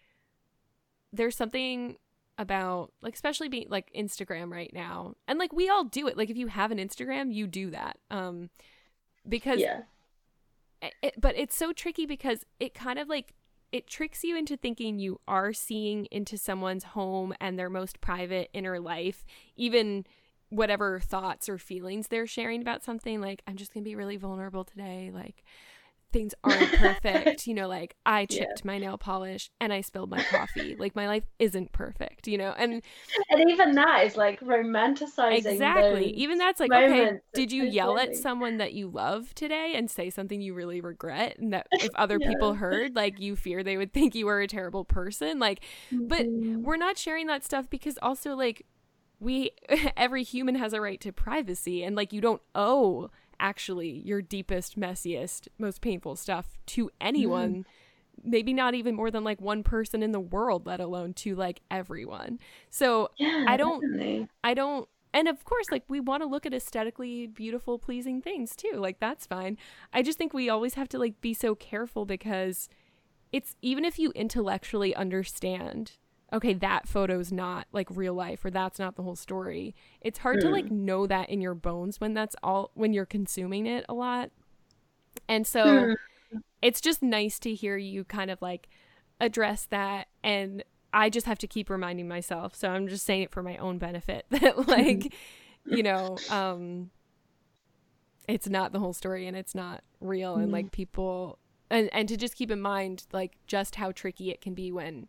[1.11, 1.97] there's something
[2.37, 6.17] about like especially being like instagram right now and like we all do it.
[6.17, 8.49] Like if you have an instagram you do that um
[9.27, 9.81] because yeah.
[11.03, 13.35] It, but it's so tricky because it kind of like
[13.71, 18.49] it tricks you into thinking you are seeing into someone's home and their most private
[18.53, 19.23] inner life,
[19.55, 20.05] even
[20.51, 24.63] whatever thoughts or feelings they're sharing about something like i'm just gonna be really vulnerable
[24.63, 25.43] today like
[26.11, 28.65] things aren't perfect you know like i chipped yeah.
[28.65, 32.53] my nail polish and i spilled my coffee like my life isn't perfect you know
[32.57, 32.81] and
[33.29, 38.15] and even that is like romanticizing exactly even that's like okay did you yell at
[38.15, 42.17] someone that you love today and say something you really regret and that if other
[42.19, 42.29] yeah.
[42.29, 46.07] people heard like you fear they would think you were a terrible person like mm-hmm.
[46.07, 48.65] but we're not sharing that stuff because also like
[49.21, 49.51] we
[49.95, 53.09] every human has a right to privacy and like you don't owe
[53.39, 57.65] actually your deepest messiest most painful stuff to anyone mm.
[58.23, 61.61] maybe not even more than like one person in the world let alone to like
[61.71, 62.37] everyone
[62.69, 64.27] so yeah, i don't definitely.
[64.43, 68.55] i don't and of course like we want to look at aesthetically beautiful pleasing things
[68.55, 69.57] too like that's fine
[69.93, 72.69] i just think we always have to like be so careful because
[73.31, 75.93] it's even if you intellectually understand
[76.33, 79.75] okay, that photo's not like real life or that's not the whole story.
[79.99, 80.41] It's hard mm.
[80.41, 80.85] to like hmm.
[80.85, 84.31] know that in your bones when that's all when you're consuming it a lot.
[85.27, 85.95] And so mm.
[86.61, 88.69] it's just nice to hear you kind of like
[89.19, 90.63] address that and
[90.93, 92.55] I just have to keep reminding myself.
[92.55, 95.13] So I'm just saying it for my own benefit that like,
[95.65, 96.91] you know, um
[98.27, 100.43] it's not the whole story and it's not real mm.
[100.43, 104.39] and like people and and to just keep in mind like just how tricky it
[104.39, 105.07] can be when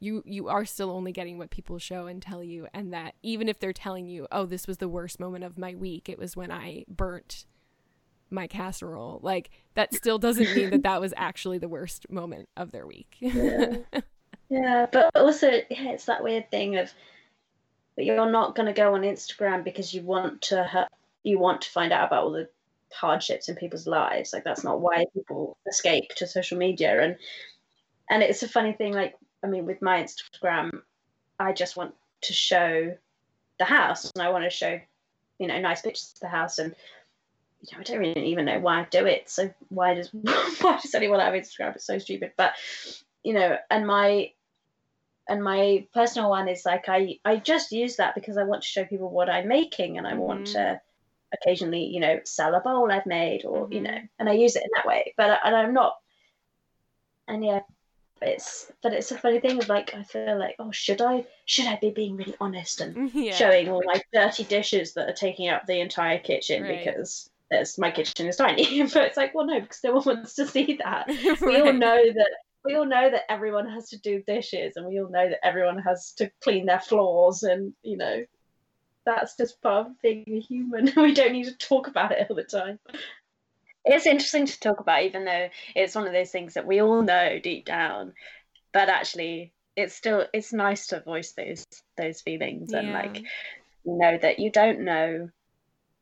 [0.00, 3.48] you you are still only getting what people show and tell you and that even
[3.48, 6.08] if they're telling you oh this was the worst moment of my week.
[6.08, 7.46] It was when i burnt
[8.30, 12.72] my casserole like that still doesn't mean that that was actually the worst moment of
[12.72, 13.16] their week.
[13.20, 13.76] Yeah.
[14.48, 16.92] yeah but also yeah, it's that weird thing of
[17.96, 20.88] but you're not going to go on instagram because you want to ha-
[21.22, 22.48] you want to find out about all the
[22.92, 24.32] hardships in people's lives.
[24.32, 27.02] Like that's not why people escape to social media.
[27.02, 27.16] And
[28.10, 30.82] and it's a funny thing like I mean, with my Instagram,
[31.38, 32.96] I just want to show
[33.58, 34.80] the house and I want to show,
[35.38, 36.58] you know, nice pictures of the house.
[36.58, 36.74] And,
[37.60, 39.28] you know, I don't really even know why I do it.
[39.28, 41.76] So why does, why does anyone have Instagram?
[41.76, 42.32] It's so stupid.
[42.36, 42.54] But,
[43.22, 44.32] you know, and my,
[45.28, 48.68] and my personal one is like, I, I just use that because I want to
[48.68, 50.20] show people what I'm making and I mm-hmm.
[50.20, 50.80] want to
[51.32, 53.72] occasionally, you know, sell a bowl I've made or, mm-hmm.
[53.72, 55.14] you know, and I use it in that way.
[55.16, 55.96] But, and I'm not,
[57.26, 57.60] and yeah,
[58.22, 61.66] it's but it's a funny thing of like I feel like oh should I should
[61.66, 63.34] I be being really honest and yeah.
[63.34, 66.84] showing all my dirty dishes that are taking up the entire kitchen right.
[66.84, 70.34] because there's my kitchen is tiny but it's like well no because no one wants
[70.34, 71.40] to see that right.
[71.40, 72.30] we all know that
[72.64, 75.78] we all know that everyone has to do dishes and we all know that everyone
[75.78, 78.24] has to clean their floors and you know
[79.06, 82.36] that's just part of being a human we don't need to talk about it all
[82.36, 82.78] the time
[83.84, 87.02] it's interesting to talk about, even though it's one of those things that we all
[87.02, 88.12] know deep down.
[88.72, 91.64] But actually, it's still it's nice to voice those
[91.96, 92.80] those feelings yeah.
[92.80, 93.24] and like
[93.84, 95.30] know that you don't know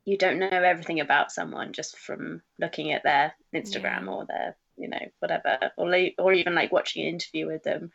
[0.06, 4.10] you don't know everything about someone just from looking at their Instagram yeah.
[4.10, 7.90] or their you know whatever or or even like watching an interview with them.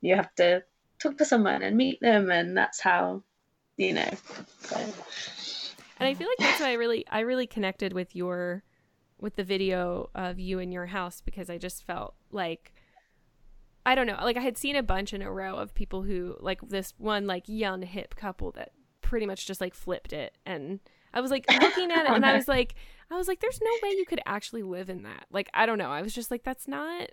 [0.00, 0.64] You have to
[0.98, 3.22] talk to someone and meet them, and that's how
[3.76, 4.10] you know.
[4.60, 4.76] So.
[5.98, 8.62] And I feel like that's why I really I really connected with your
[9.24, 12.74] with the video of you in your house because I just felt like
[13.86, 16.36] I don't know, like I had seen a bunch in a row of people who
[16.40, 20.78] like this one like young hip couple that pretty much just like flipped it and
[21.14, 22.74] I was like looking at it and I was like
[23.10, 25.24] I was like there's no way you could actually live in that.
[25.32, 25.90] Like I don't know.
[25.90, 27.08] I was just like that's not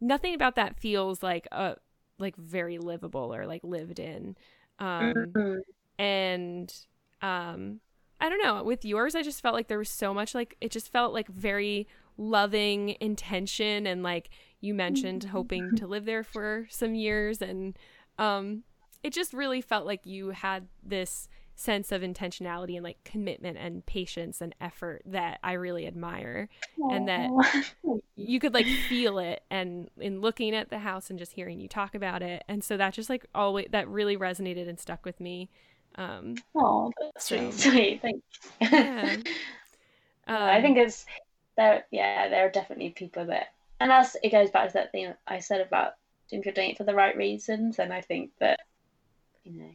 [0.00, 1.76] nothing about that feels like a
[2.20, 4.36] like very livable or like lived in.
[4.78, 5.58] Um mm-hmm.
[5.98, 6.72] and
[7.22, 7.80] um
[8.20, 8.62] I don't know.
[8.62, 11.28] With yours, I just felt like there was so much like it just felt like
[11.28, 14.28] very loving intention and like
[14.60, 17.78] you mentioned hoping to live there for some years and
[18.18, 18.62] um
[19.02, 23.84] it just really felt like you had this sense of intentionality and like commitment and
[23.84, 26.48] patience and effort that I really admire
[26.78, 26.96] Aww.
[26.96, 27.30] and that
[28.16, 31.68] you could like feel it and in looking at the house and just hearing you
[31.68, 35.20] talk about it and so that just like always that really resonated and stuck with
[35.20, 35.50] me
[36.00, 38.02] um, oh, that's so, really sweet.
[38.02, 38.26] Thanks.
[38.60, 39.16] Yeah.
[40.28, 41.06] Um, I think it's
[41.56, 41.86] there.
[41.90, 43.48] Yeah, there are definitely people that,
[43.80, 45.94] and that's it goes back to that thing I said about
[46.30, 48.60] if you're doing it for the right reasons, and I think that
[49.42, 49.70] you know,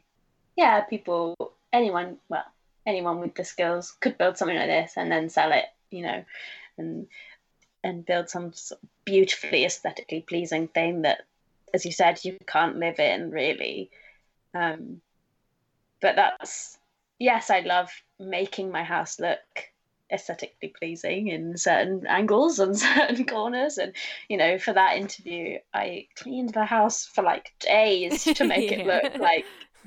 [0.56, 1.36] yeah, people,
[1.74, 2.46] anyone, well,
[2.86, 6.24] anyone with the skills could build something like this and then sell it, you know,
[6.78, 7.08] and
[7.84, 11.24] and build some sort of beautifully aesthetically pleasing thing that,
[11.74, 13.90] as you said, you can't live in really.
[14.54, 15.02] Um,
[16.06, 16.78] but that's
[17.18, 17.90] yes, I love
[18.20, 19.40] making my house look
[20.14, 23.80] aesthetically pleasing in certain angles and certain corners.
[23.80, 23.96] And
[24.30, 28.78] you know for that interview i cleaned the house for like days to make yeah.
[28.78, 29.46] it look like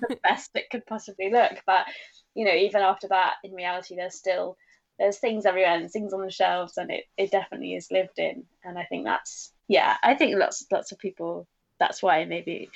[0.09, 1.53] the best it could possibly look.
[1.65, 1.87] But
[2.35, 4.57] you know even after that in reality there's still
[4.99, 8.43] there's things everywhere and things on the shelves and it, it definitely is lived in.
[8.65, 11.47] And i think that's yeah i think lots lots of people
[11.79, 12.71] that's why maybe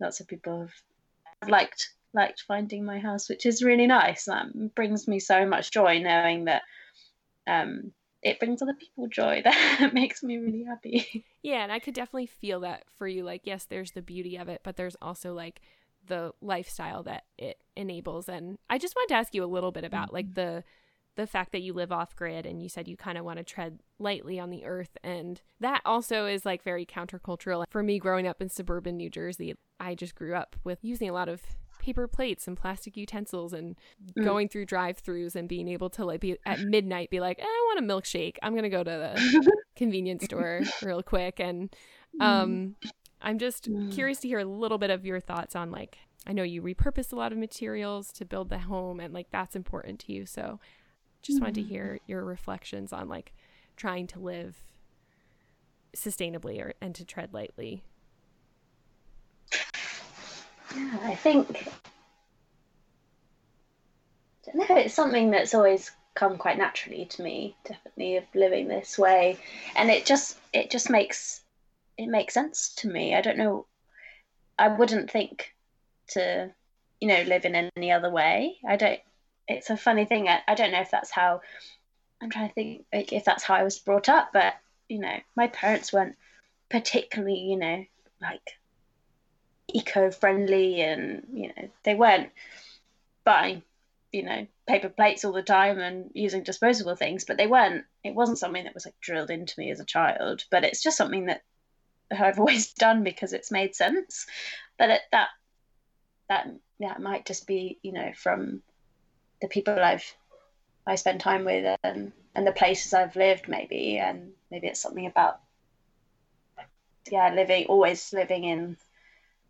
[0.00, 0.60] lots of people
[1.40, 4.24] have liked liked finding my house, which is really nice.
[4.24, 6.62] That brings me so much joy knowing that
[7.46, 7.92] um,
[8.22, 9.42] it brings other people joy.
[9.78, 11.24] That makes me really happy.
[11.42, 13.22] Yeah, and I could definitely feel that for you.
[13.22, 15.60] Like, yes, there's the beauty of it, but there's also like
[16.06, 18.28] the lifestyle that it enables.
[18.28, 20.16] And I just wanted to ask you a little bit about mm-hmm.
[20.16, 20.64] like the
[21.16, 23.44] the fact that you live off grid and you said you kind of want to
[23.44, 28.24] tread lightly on the earth and that also is like very countercultural for me growing
[28.24, 31.42] up in suburban New Jersey I just grew up with using a lot of
[31.88, 33.74] paper plates and plastic utensils and
[34.14, 34.22] mm.
[34.22, 37.64] going through drive-throughs and being able to like be at midnight be like eh, I
[37.66, 41.74] want a milkshake I'm going to go to the convenience store real quick and
[42.20, 42.22] mm.
[42.22, 42.76] um
[43.22, 43.90] I'm just mm.
[43.90, 47.10] curious to hear a little bit of your thoughts on like I know you repurpose
[47.10, 50.60] a lot of materials to build the home and like that's important to you so
[51.22, 51.68] just wanted to mm.
[51.68, 53.32] hear your reflections on like
[53.76, 54.62] trying to live
[55.96, 57.82] sustainably or and to tread lightly
[60.78, 61.68] yeah, I think
[64.46, 68.68] I don't know, it's something that's always come quite naturally to me, definitely of living
[68.68, 69.38] this way.
[69.76, 71.42] And it just it just makes
[71.96, 73.14] it makes sense to me.
[73.14, 73.66] I don't know
[74.58, 75.54] I wouldn't think
[76.08, 76.50] to,
[77.00, 78.56] you know, live in any other way.
[78.66, 79.00] I don't
[79.46, 80.28] it's a funny thing.
[80.28, 81.40] I, I don't know if that's how
[82.20, 84.54] I'm trying to think like if that's how I was brought up, but
[84.88, 86.16] you know, my parents weren't
[86.70, 87.84] particularly, you know,
[88.20, 88.58] like
[89.68, 92.30] eco-friendly and you know they weren't
[93.24, 93.62] buying
[94.12, 97.84] you know paper plates all the time and using disposable things but they weren't.
[98.04, 100.96] It wasn't something that was like drilled into me as a child but it's just
[100.96, 101.42] something that
[102.10, 104.26] i've always done because it's made sense.
[104.78, 105.28] But it, that
[106.28, 106.48] that
[106.78, 108.62] yeah might just be you know from
[109.40, 110.14] the people i've
[110.86, 115.06] i spend time with and and the places i've lived maybe and maybe it's something
[115.06, 115.40] about
[117.10, 118.76] yeah living always living in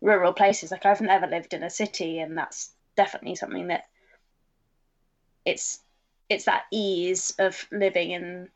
[0.01, 0.71] rural places.
[0.71, 3.87] Like I've never lived in a city, and that's definitely something that
[5.45, 5.79] it's
[6.29, 8.49] it's that ease of living in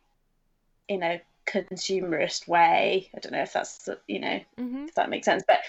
[0.88, 3.10] in a consumerist way.
[3.16, 4.86] I don't know if that's you know mm-hmm.
[4.86, 5.60] if that makes sense, but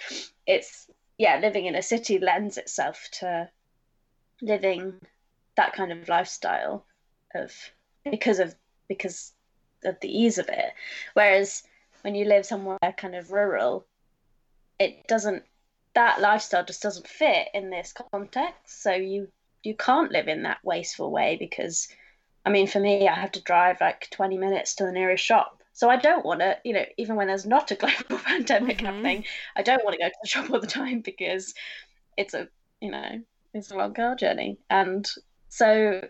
[0.47, 3.49] it's yeah, living in a city lends itself to
[4.43, 4.95] living
[5.57, 6.85] that kind of lifestyle
[7.35, 7.53] of
[8.11, 8.55] because of
[8.89, 9.33] because
[9.85, 10.73] of the ease of it.
[11.15, 11.63] Whereas
[12.03, 13.87] when you live somewhere kind of rural,
[14.79, 15.45] it doesn't
[15.95, 18.83] that lifestyle just doesn't fit in this context.
[18.83, 19.29] So you
[19.63, 21.89] you can't live in that wasteful way because,
[22.45, 25.63] I mean, for me, I have to drive like twenty minutes to the nearest shop.
[25.73, 28.87] So I don't want to, you know, even when there's not a global pandemic mm-hmm.
[28.87, 29.25] happening,
[29.57, 31.55] I don't want to go to the shop all the time because
[32.17, 32.49] it's a,
[32.81, 33.23] you know,
[33.55, 35.09] it's a long car journey, and
[35.49, 36.03] so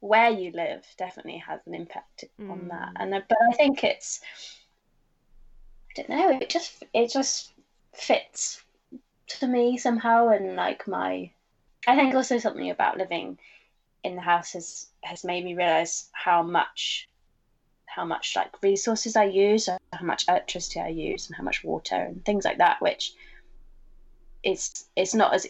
[0.00, 2.50] where you live definitely has an impact mm.
[2.50, 2.90] on that.
[2.96, 4.20] And but I think it's,
[5.96, 7.52] I don't know, it just it just
[7.94, 8.62] fits
[9.26, 11.30] to me somehow and like my
[11.86, 13.38] I think also something about living
[14.04, 17.08] in the house has has made me realize how much
[17.86, 21.96] how much like resources I use, how much electricity I use, and how much water
[21.96, 23.12] and things like that, which
[24.42, 25.46] is it's not as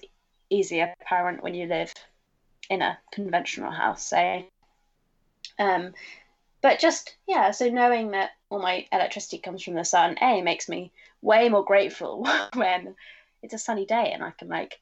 [0.51, 1.93] easy apparent when you live
[2.69, 4.49] in a conventional house, say.
[5.59, 5.95] Um,
[6.63, 10.69] but just yeah, so knowing that all my electricity comes from the sun, a makes
[10.69, 12.95] me way more grateful when
[13.43, 14.79] it's a sunny day and I can like,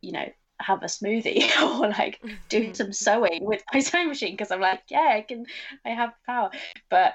[0.00, 0.26] you know,
[0.60, 1.50] have a smoothie
[1.80, 2.72] or like do mm-hmm.
[2.72, 5.46] some sewing with my sewing machine because I'm like, yeah, I can,
[5.84, 6.50] I have power.
[6.90, 7.14] But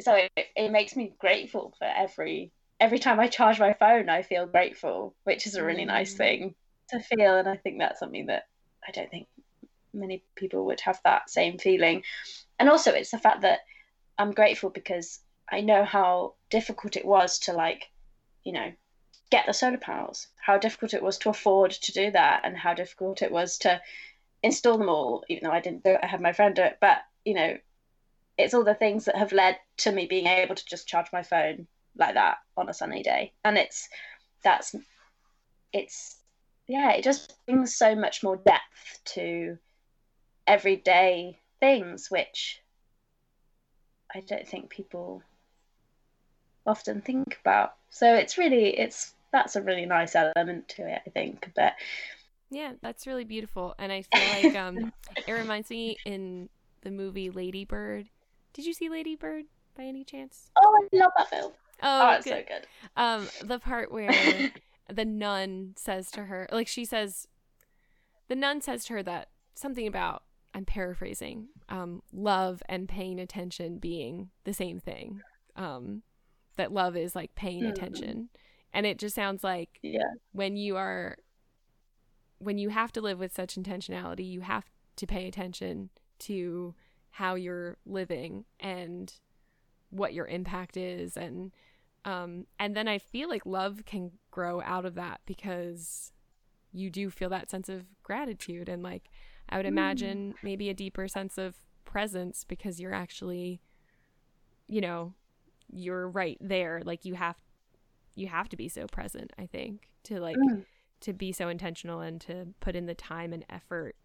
[0.00, 4.22] so it, it makes me grateful for every every time I charge my phone, I
[4.22, 6.18] feel grateful, which is a really nice mm.
[6.18, 6.54] thing
[6.90, 7.38] to feel.
[7.38, 8.48] And I think that's something that
[8.86, 9.28] I don't think
[9.92, 12.02] many people would have that same feeling.
[12.58, 13.60] And also, it's the fact that
[14.18, 15.20] I'm grateful because
[15.50, 17.90] I know how difficult it was to like,
[18.44, 18.72] you know,
[19.30, 22.74] get the solar panels, how difficult it was to afford to do that, and how
[22.74, 23.80] difficult it was to
[24.42, 26.78] install them all, even though I didn't do it, I had my friend do it.
[26.80, 27.56] But, you know,
[28.36, 31.22] it's all the things that have led to me being able to just charge my
[31.22, 31.66] phone
[31.96, 33.32] like that on a sunny day.
[33.44, 33.88] And it's,
[34.42, 34.74] that's,
[35.72, 36.18] it's,
[36.66, 39.56] yeah, it just brings so much more depth to
[40.46, 42.60] everyday things, which
[44.14, 45.22] I don't think people
[46.66, 47.76] often think about.
[47.88, 51.50] So it's really, it's that's a really nice element to it, I think.
[51.54, 51.74] But
[52.50, 53.74] Yeah, that's really beautiful.
[53.78, 54.92] And I feel like um
[55.26, 56.48] it reminds me in
[56.82, 58.08] the movie Lady Bird.
[58.52, 60.50] Did you see Lady Bird by any chance?
[60.56, 61.52] Oh, I love that film.
[61.82, 62.46] Oh, Oh, it's good.
[62.48, 62.66] so good.
[62.96, 64.12] Um, the part where
[64.92, 67.26] the nun says to her, like she says,
[68.28, 70.22] the nun says to her that something about
[70.54, 75.22] I'm paraphrasing, um, love and paying attention being the same thing.
[75.56, 76.02] Um,
[76.56, 77.70] that love is like paying Mhm.
[77.70, 78.28] attention,
[78.74, 80.02] and it just sounds like Yeah.
[80.32, 81.16] when you are
[82.38, 84.64] when you have to live with such intentionality you have
[84.96, 86.74] to pay attention to
[87.12, 89.14] how you're living and
[89.90, 91.52] what your impact is and
[92.04, 96.12] um and then i feel like love can grow out of that because
[96.72, 99.08] you do feel that sense of gratitude and like
[99.48, 99.68] i would Mm.
[99.68, 101.54] imagine maybe a deeper sense of
[101.84, 103.60] presence because you're actually
[104.66, 105.14] you know
[105.72, 107.36] you're right there like you have
[108.14, 110.64] you have to be so present i think to like Mm.
[111.00, 113.96] to be so intentional and to put in the time and effort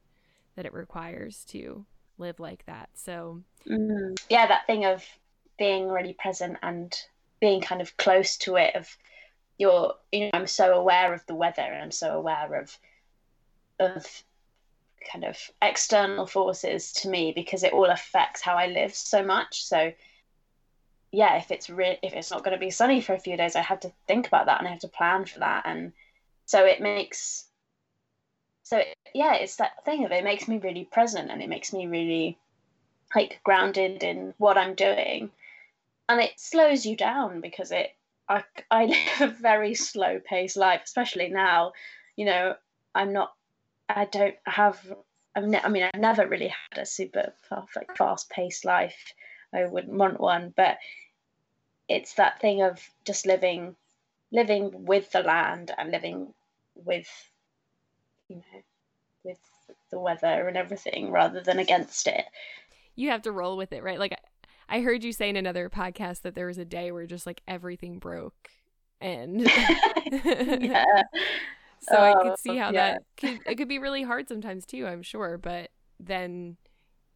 [0.56, 1.86] that it requires to
[2.18, 4.18] live like that so Mm.
[4.30, 5.06] Yeah, that thing of
[5.58, 6.96] being really present and
[7.42, 8.74] being kind of close to it.
[8.74, 8.98] Of
[9.58, 12.78] you're, you know, I'm so aware of the weather and I'm so aware of
[13.80, 14.24] of
[15.12, 19.62] kind of external forces to me because it all affects how I live so much.
[19.64, 19.92] So
[21.12, 23.56] yeah, if it's re- if it's not going to be sunny for a few days,
[23.56, 25.94] I have to think about that and I have to plan for that, and
[26.46, 27.46] so it makes.
[28.64, 31.74] So it, yeah, it's that thing of it makes me really present and it makes
[31.74, 32.38] me really
[33.16, 35.32] like grounded in what I'm doing,
[36.10, 37.92] and it slows you down because it.
[38.28, 38.86] I I
[39.20, 41.74] live a very slow paced life, especially now.
[42.16, 42.56] You know,
[42.94, 43.34] I'm not.
[43.90, 44.80] I don't have.
[45.36, 49.14] I've ne- I mean, I've never really had a super fa- like fast paced life.
[49.54, 50.80] I wouldn't want one, but
[51.90, 53.76] it's that thing of just living,
[54.32, 56.34] living with the land and living
[56.76, 57.08] with,
[58.30, 58.62] you know,
[59.24, 59.40] with
[59.92, 62.26] the weather and everything rather than against it.
[62.96, 65.70] you have to roll with it right like I- i heard you say in another
[65.70, 68.50] podcast that there was a day where just like everything broke
[69.02, 69.52] and
[70.60, 71.04] yeah.
[71.80, 72.74] so i Oh, could see how yeah.
[72.74, 75.70] that could it could be really hard sometimes too i'm sure but
[76.00, 76.58] then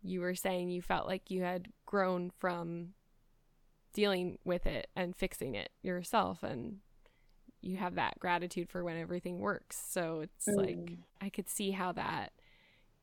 [0.03, 2.89] you were saying you felt like you had grown from
[3.93, 6.77] dealing with it and fixing it yourself and
[7.61, 10.97] you have that gratitude for when everything works so it's like Mm.
[11.21, 12.33] i could see how that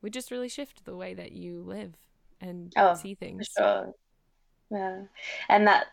[0.03, 1.94] would just really shift the way that you live
[2.40, 3.94] and Oh, see For things sure.
[4.70, 5.03] Yeah.
[5.48, 5.86] And that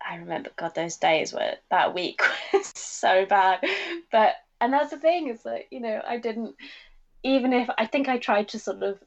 [0.00, 2.20] I remember God those days were that week
[2.52, 3.60] was so bad.
[4.12, 6.54] But and that's the thing is that, you know, I didn't
[7.24, 8.98] even if I think I tried to sort of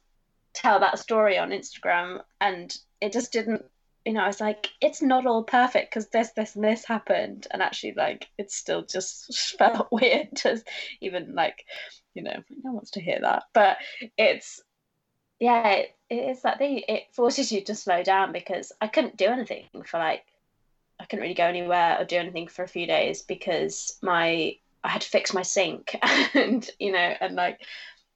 [0.54, 3.64] tell that story on Instagram and it just didn't
[4.04, 7.46] you know, I was like, it's not all perfect because this, this, and this happened,
[7.52, 10.60] and actually, like, it still just felt weird to
[11.00, 11.64] even like,
[12.14, 13.76] you know, no one wants to hear that, but
[14.18, 14.60] it's
[15.42, 16.82] yeah, it, it is that thing.
[16.86, 20.22] It forces you to slow down because I couldn't do anything for like,
[21.00, 24.88] I couldn't really go anywhere or do anything for a few days because my I
[24.88, 25.96] had to fix my sink.
[26.34, 27.60] And you know and like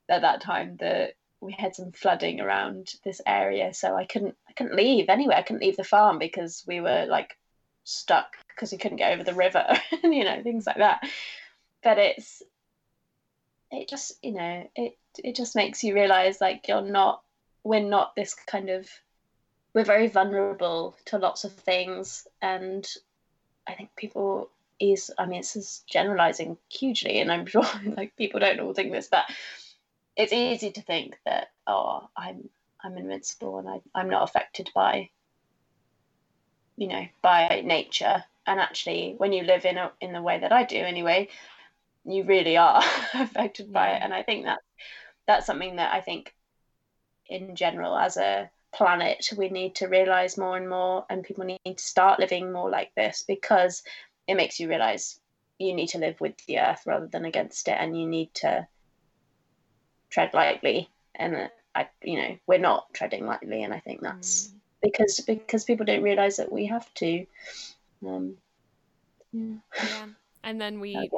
[0.08, 4.52] at that time the we had some flooding around this area so I couldn't I
[4.52, 5.36] couldn't leave anywhere.
[5.36, 7.36] I couldn't leave the farm because we were like
[7.84, 9.64] stuck because we couldn't get over the river
[10.02, 11.02] and you know things like that.
[11.82, 12.42] But it's
[13.70, 17.22] it just you know it it just makes you realize like you're not
[17.64, 18.88] we're not this kind of
[19.74, 22.26] we're very vulnerable to lots of things.
[22.40, 22.86] And
[23.66, 27.64] i think people is i mean this is generalizing hugely and i'm sure
[27.96, 29.24] like people don't all think this but
[30.16, 32.48] it's easy to think that oh i'm
[32.82, 35.10] i'm invincible and I, i'm not affected by
[36.76, 38.24] you know by nature.
[38.48, 41.28] And actually when you live in a in the way that i do anyway
[42.04, 42.80] you really are
[43.14, 44.02] affected by it.
[44.02, 44.60] And i think that
[45.26, 46.32] that's something that i think
[47.28, 51.58] in general as a planet we need to realize more and more and people need
[51.64, 53.82] to start living more like this because
[54.28, 55.18] it makes you realize
[55.58, 58.66] you need to live with the earth rather than against it and you need to
[60.10, 64.52] tread lightly and i you know we're not treading lightly and i think that's Mm.
[64.82, 67.26] because because people don't realize that we have to
[68.06, 68.36] um
[69.32, 70.06] yeah yeah
[70.44, 71.10] and then we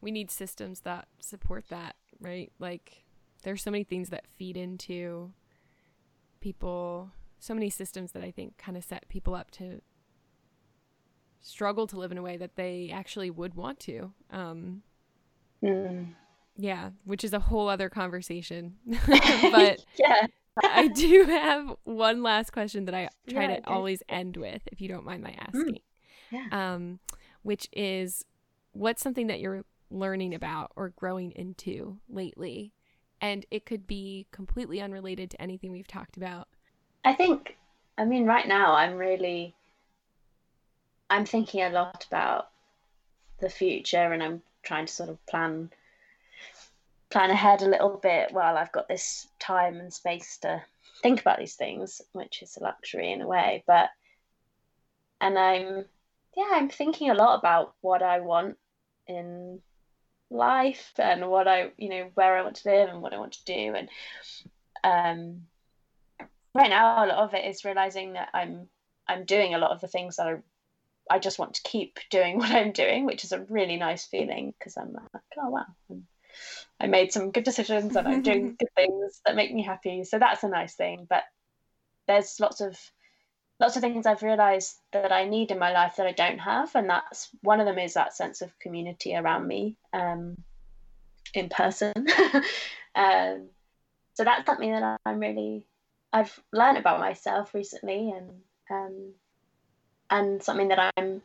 [0.00, 3.04] we need systems that support that right like
[3.42, 5.32] there's so many things that feed into
[6.40, 9.80] people so many systems that i think kind of set people up to
[11.40, 14.82] struggle to live in a way that they actually would want to um
[15.62, 16.08] Mm.
[16.56, 18.76] Yeah which is a whole other conversation.
[19.50, 20.26] But yeah.
[20.62, 24.80] I do have one last question that i try Yeah, to always end with if
[24.82, 25.78] you don't mind my asking.
[26.30, 26.46] yeah.
[26.52, 26.98] um,
[27.42, 28.24] which is
[28.72, 32.72] what's something that you're learning about or growing into lately?
[33.20, 36.48] And it could be completely unrelated to anything we've talked about.
[37.04, 37.56] I think,
[37.96, 39.54] I mean, right now I'm really,
[41.08, 42.48] I'm thinking a lot about
[43.40, 45.70] the future and I'm trying to sort of plan
[47.12, 50.62] plan ahead a little bit while I've got this time and space to
[51.02, 53.64] think about these things, which is a luxury in a way.
[53.66, 53.90] But
[55.20, 55.84] and I'm
[56.36, 58.56] yeah, I'm thinking a lot about what I want
[59.06, 59.60] in
[60.30, 63.34] life and what I you know where I want to live and what I want
[63.34, 63.88] to do and
[64.82, 65.42] um
[66.54, 68.68] right now a lot of it is realizing that I'm
[69.06, 70.36] I'm doing a lot of the things that I
[71.10, 74.54] I just want to keep doing what I'm doing, which is a really nice feeling
[74.58, 76.06] because I'm like, oh wow, I'm,
[76.80, 80.04] i made some good decisions and I'm doing good things that make me happy.
[80.04, 81.06] So that's a nice thing.
[81.08, 81.24] But
[82.06, 82.78] there's lots of
[83.60, 86.74] lots of things I've realized that I need in my life that I don't have,
[86.74, 90.36] and that's one of them is that sense of community around me um,
[91.34, 91.92] in person.
[92.94, 93.48] um,
[94.14, 95.64] so that's something that I'm really
[96.12, 98.30] I've learned about myself recently, and
[98.70, 99.12] um,
[100.10, 101.22] and something that I'm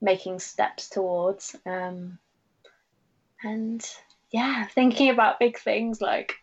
[0.00, 1.56] making steps towards.
[1.66, 2.18] Um,
[3.42, 3.88] and
[4.30, 6.34] yeah, thinking about big things like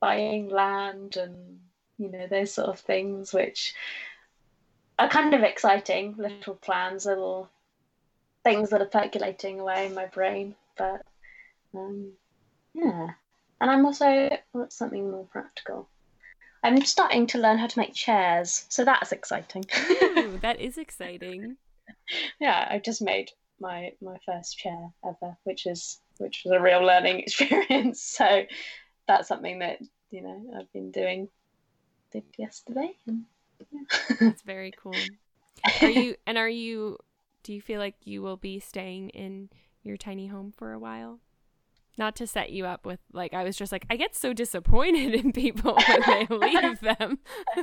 [0.00, 1.58] buying land and
[1.98, 3.74] you know those sort of things, which
[4.98, 7.48] are kind of exciting little plans, little
[8.44, 10.54] things that are percolating away in my brain.
[10.76, 11.02] But
[11.74, 12.12] um,
[12.74, 13.08] yeah,
[13.60, 15.88] and I'm also what's something more practical.
[16.62, 19.64] I'm starting to learn how to make chairs, so that's exciting.
[19.90, 21.56] Ooh, that is exciting.
[22.40, 26.82] yeah, I just made my my first chair ever, which is which was a real
[26.82, 28.02] learning experience.
[28.02, 28.42] So
[29.06, 29.78] that's something that
[30.10, 31.28] you know I've been doing.
[32.10, 32.96] Did yesterday.
[33.06, 33.24] And,
[33.70, 34.16] yeah.
[34.20, 34.94] that's very cool.
[35.82, 36.98] Are you and are you?
[37.42, 39.50] Do you feel like you will be staying in
[39.82, 41.20] your tiny home for a while?
[41.98, 45.14] Not to set you up with like I was just like I get so disappointed
[45.24, 47.18] in people when they leave them.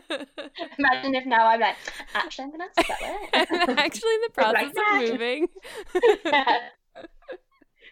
[0.78, 1.76] Imagine if now I'm like,
[2.14, 3.48] actually I'm gonna sell it.
[3.50, 5.48] I'm actually in the process like, of moving.
[6.26, 6.58] yeah.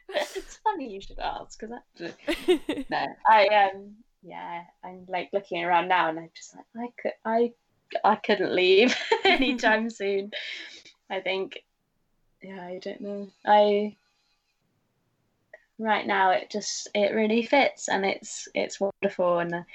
[0.09, 5.87] It's funny you should ask because actually no, I um yeah I'm like looking around
[5.87, 7.51] now and I'm just like I could I
[8.03, 10.31] I couldn't leave anytime soon.
[11.09, 11.59] I think
[12.41, 13.95] yeah I don't know I
[15.83, 19.65] right now it just it really fits and it's it's wonderful and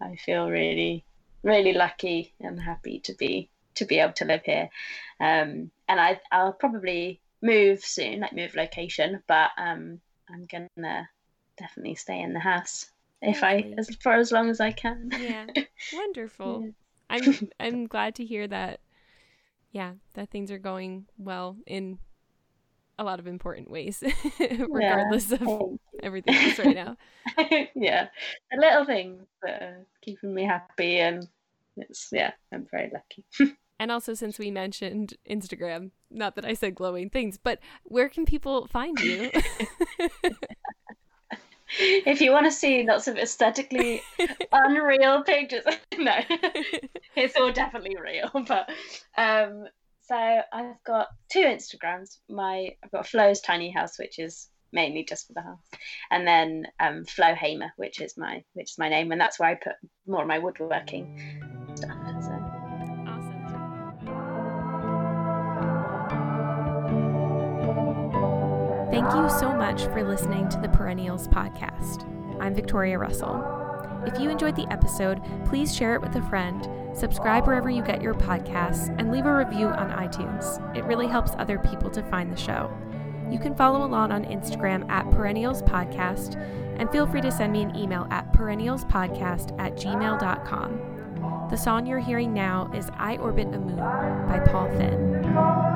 [0.00, 1.04] I feel really
[1.42, 4.70] really lucky and happy to be to be able to live here.
[5.20, 11.08] Um, and I I'll probably move soon like move location but um, I'm gonna
[11.58, 12.86] definitely stay in the house
[13.22, 15.10] if I as for as long as I can.
[15.18, 15.46] Yeah.
[15.94, 16.64] Wonderful.
[16.64, 16.70] Yeah.
[17.08, 18.80] I'm I'm glad to hear that
[19.72, 21.98] yeah that things are going well in
[22.98, 24.02] a lot of important ways,
[24.40, 25.38] regardless yeah.
[25.40, 26.96] of everything else right now.
[27.74, 28.08] yeah,
[28.50, 31.26] the little things that are keeping me happy, and
[31.76, 33.24] it's yeah, I'm very lucky.
[33.78, 38.24] and also, since we mentioned Instagram, not that I said glowing things, but where can
[38.24, 39.30] people find you?
[41.78, 44.02] if you want to see lots of aesthetically
[44.52, 45.64] unreal pictures,
[45.98, 46.16] no,
[47.14, 48.30] it's all definitely real.
[48.46, 48.70] But
[49.18, 49.66] um,
[50.06, 50.14] so
[50.52, 52.18] I've got two Instagrams.
[52.28, 55.58] My I've got Flo's Tiny House, which is mainly just for the house,
[56.10, 59.48] and then um, Flo Hamer, which is my which is my name, and that's where
[59.48, 59.74] I put
[60.06, 61.42] more of my woodworking
[61.74, 61.90] stuff.
[62.22, 62.32] So.
[63.08, 63.46] Awesome.
[68.90, 72.04] Thank you so much for listening to the Perennials podcast.
[72.40, 73.55] I'm Victoria Russell.
[74.06, 76.66] If you enjoyed the episode, please share it with a friend,
[76.96, 80.76] subscribe wherever you get your podcasts, and leave a review on iTunes.
[80.76, 82.70] It really helps other people to find the show.
[83.30, 86.36] You can follow along on Instagram at Perennials Podcast,
[86.78, 91.48] and feel free to send me an email at perennialspodcast at gmail.com.
[91.50, 95.75] The song you're hearing now is I Orbit a Moon by Paul Finn.